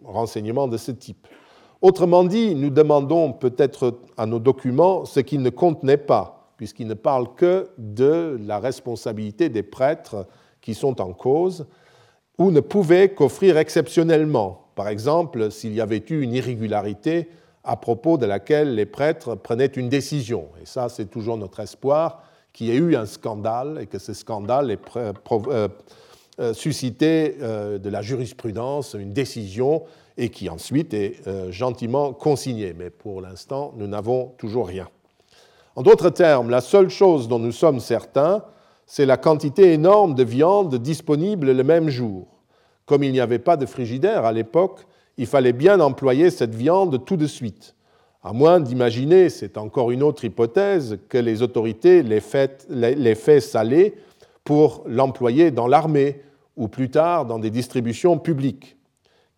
[0.04, 1.28] renseignement de ce type.
[1.82, 6.96] Autrement dit, nous demandons peut-être à nos documents ce qu'ils ne contenaient pas, puisqu'ils ne
[6.96, 10.28] parlent que de la responsabilité des prêtres
[10.62, 11.68] qui sont en cause,
[12.40, 17.30] ou ne pouvaient qu'offrir exceptionnellement, par exemple s'il y avait eu une irrégularité
[17.64, 20.48] à propos de laquelle les prêtres prenaient une décision.
[20.62, 22.24] Et ça, c'est toujours notre espoir,
[22.54, 25.14] qu'il y ait eu un scandale et que ce scandale ait euh,
[26.40, 29.84] euh, suscité euh, de la jurisprudence, une décision,
[30.18, 32.74] et qui ensuite est gentiment consignée.
[32.78, 34.88] Mais pour l'instant, nous n'avons toujours rien.
[35.76, 38.44] En d'autres termes, la seule chose dont nous sommes certains,
[38.86, 42.28] c'est la quantité énorme de viande disponible le même jour.
[42.86, 44.88] Comme il n'y avait pas de frigidaire à l'époque,
[45.18, 47.76] il fallait bien employer cette viande tout de suite,
[48.24, 53.96] à moins d'imaginer, c'est encore une autre hypothèse, que les autorités les fait saler
[54.44, 56.22] pour l'employer dans l'armée
[56.56, 58.77] ou plus tard dans des distributions publiques.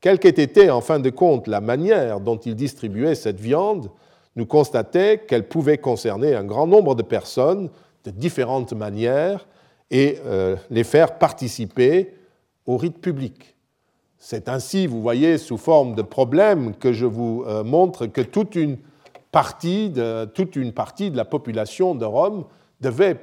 [0.02, 3.90] Quelle qu'ait été en fin de compte la manière dont ils distribuaient cette viande,
[4.36, 7.70] nous constatait qu'elle pouvait concerner un grand nombre de personnes
[8.06, 9.48] de différentes manières
[9.92, 12.14] et euh, les faire participer
[12.66, 13.56] au rite public.
[14.18, 18.56] C'est ainsi, vous voyez, sous forme de problème que je vous euh, montre que toute
[18.56, 18.78] une
[19.32, 22.46] partie de, toute une partie de la population de Rome
[22.82, 23.18] devait,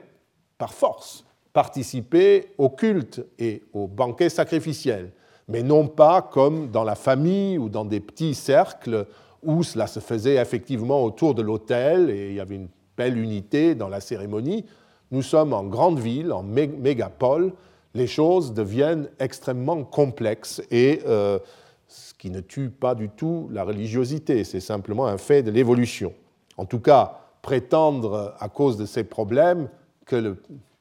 [0.59, 5.11] par force, participer au culte et au banquet sacrificiel,
[5.49, 9.07] mais non pas comme dans la famille ou dans des petits cercles
[9.43, 13.75] où cela se faisait effectivement autour de l'autel et il y avait une belle unité
[13.75, 14.65] dans la cérémonie.
[15.13, 17.53] Nous sommes en grande ville, en mégapole,
[17.95, 21.39] les choses deviennent extrêmement complexes et euh,
[21.87, 26.13] ce qui ne tue pas du tout la religiosité, c'est simplement un fait de l'évolution.
[26.57, 29.69] En tout cas, prétendre à cause de ces problèmes
[30.05, 30.37] que le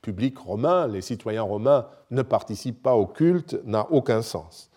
[0.05, 4.69] public romain, les citoyens romains ne participent pas au culte n'a aucun sens.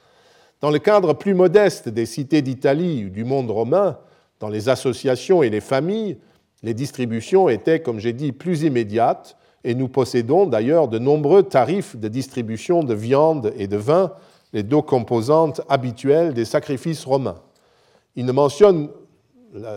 [0.62, 3.99] Dans le cadre plus modeste des cités d'Italie ou du monde romain,
[4.41, 6.16] dans les associations et les familles,
[6.62, 11.95] les distributions étaient, comme j'ai dit, plus immédiates et nous possédons d'ailleurs de nombreux tarifs
[11.95, 14.12] de distribution de viande et de vin,
[14.55, 17.43] les deux composantes habituelles des sacrifices romains.
[18.16, 18.89] Il ne mentionne,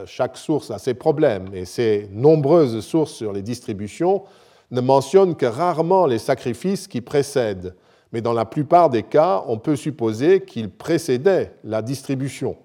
[0.06, 4.24] chaque source a ses problèmes, et ces nombreuses sources sur les distributions
[4.72, 7.76] ne mentionnent que rarement les sacrifices qui précèdent,
[8.12, 12.58] mais dans la plupart des cas, on peut supposer qu'ils précédaient la distribution.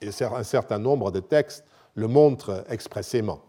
[0.00, 3.40] Et un certain nombre de textes le montrent expressément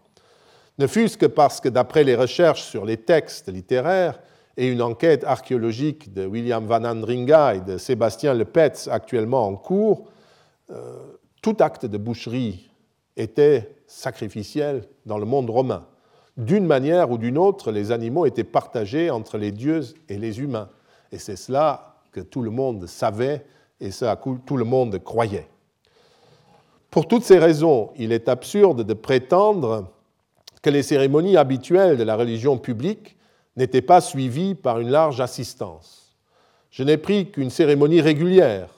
[0.80, 4.18] ne fût-ce que parce que d'après les recherches sur les textes littéraires
[4.56, 10.08] et une enquête archéologique de William Van Andringa et de Sébastien Lepetz actuellement en cours,
[10.70, 12.70] euh, tout acte de boucherie
[13.14, 15.86] était sacrificiel dans le monde romain.
[16.36, 20.68] D'une manière ou d'une autre, les animaux étaient partagés entre les dieux et les humains.
[21.12, 23.44] Et c'est cela que tout le monde savait
[23.80, 25.48] et ce à quoi tout le monde croyait.
[26.90, 29.88] Pour toutes ces raisons, il est absurde de prétendre
[30.62, 33.16] que les cérémonies habituelles de la religion publique
[33.56, 36.16] n'étaient pas suivies par une large assistance.
[36.70, 38.70] Je n'ai pris qu'une cérémonie régulière,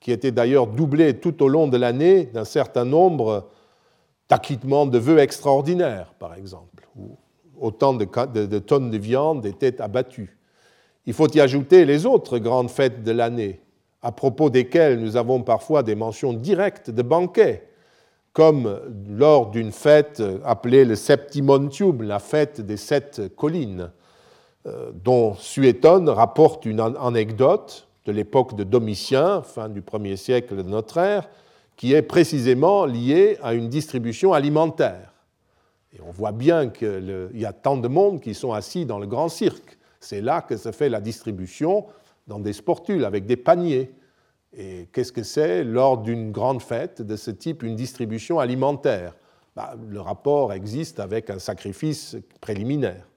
[0.00, 3.48] qui était d'ailleurs doublée tout au long de l'année d'un certain nombre
[4.28, 7.16] d'acquittements de vœux extraordinaires, par exemple, où
[7.60, 10.36] autant de, tonnes de viande étaient abattues.
[11.06, 13.60] Il faut y ajouter les autres grandes fêtes de l'année,
[14.02, 17.68] à propos desquelles nous avons parfois des mentions directes de banquets,
[18.32, 23.92] comme lors d'une fête appelée le Septimontium, la fête des sept collines,
[24.66, 30.62] euh, dont Suétone rapporte une anecdote de l'époque de Domitien, fin du 1er siècle de
[30.62, 31.28] notre ère,
[31.76, 35.13] qui est précisément liée à une distribution alimentaire.
[35.94, 39.06] Et on voit bien qu'il y a tant de monde qui sont assis dans le
[39.06, 39.78] grand cirque.
[40.00, 41.86] C'est là que se fait la distribution
[42.26, 43.92] dans des sportules avec des paniers.
[44.56, 49.16] Et qu'est-ce que c'est lors d'une grande fête de ce type, une distribution alimentaire?
[49.54, 53.08] Bah, Le rapport existe avec un sacrifice préliminaire.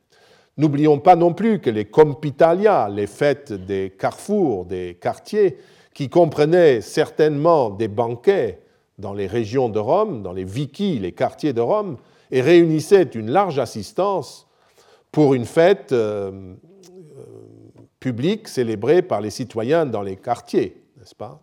[0.58, 5.58] N'oublions pas non plus que les compitalia, les fêtes des carrefours, des quartiers,
[5.94, 8.62] qui comprenaient certainement des banquets
[8.98, 11.98] dans les régions de Rome, dans les vichy, les quartiers de Rome,
[12.32, 14.48] et réunissaient une large assistance
[15.12, 17.24] pour une fête euh, euh,
[18.00, 21.42] publique célébrée par les citoyens dans les quartiers, n'est-ce pas?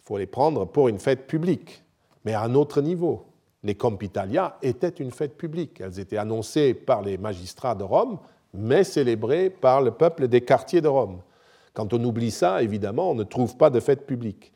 [0.00, 1.84] Il faut les prendre pour une fête publique,
[2.24, 3.26] mais à un autre niveau.
[3.62, 5.80] Les Compitalia étaient une fête publique.
[5.80, 8.18] Elles étaient annoncées par les magistrats de Rome,
[8.54, 11.20] mais célébrées par le peuple des quartiers de Rome.
[11.74, 14.52] Quand on oublie ça, évidemment, on ne trouve pas de fête publique.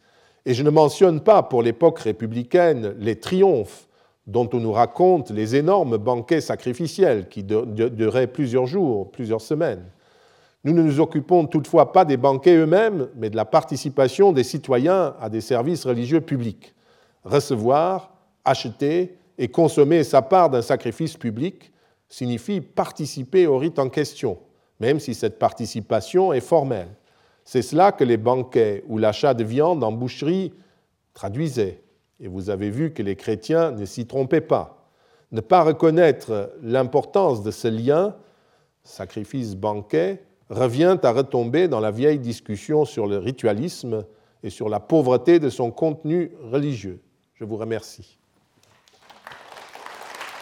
[0.46, 3.86] Et je ne mentionne pas pour l'époque républicaine les triomphes
[4.26, 9.84] dont on nous raconte les énormes banquets sacrificiels qui duraient plusieurs jours, plusieurs semaines.
[10.64, 15.14] Nous ne nous occupons toutefois pas des banquets eux-mêmes, mais de la participation des citoyens
[15.20, 16.74] à des services religieux publics.
[17.24, 18.14] Recevoir,
[18.46, 21.70] acheter et consommer sa part d'un sacrifice public
[22.08, 24.38] signifie participer au rite en question,
[24.80, 26.88] même si cette participation est formelle.
[27.44, 30.54] C'est cela que les banquets ou l'achat de viande en boucherie
[31.12, 31.83] traduisaient.
[32.20, 34.88] Et vous avez vu que les chrétiens ne s'y trompaient pas.
[35.32, 38.14] Ne pas reconnaître l'importance de ce lien,
[38.84, 44.04] sacrifice-banquet, revient à retomber dans la vieille discussion sur le ritualisme
[44.42, 47.00] et sur la pauvreté de son contenu religieux.
[47.34, 48.18] Je vous remercie.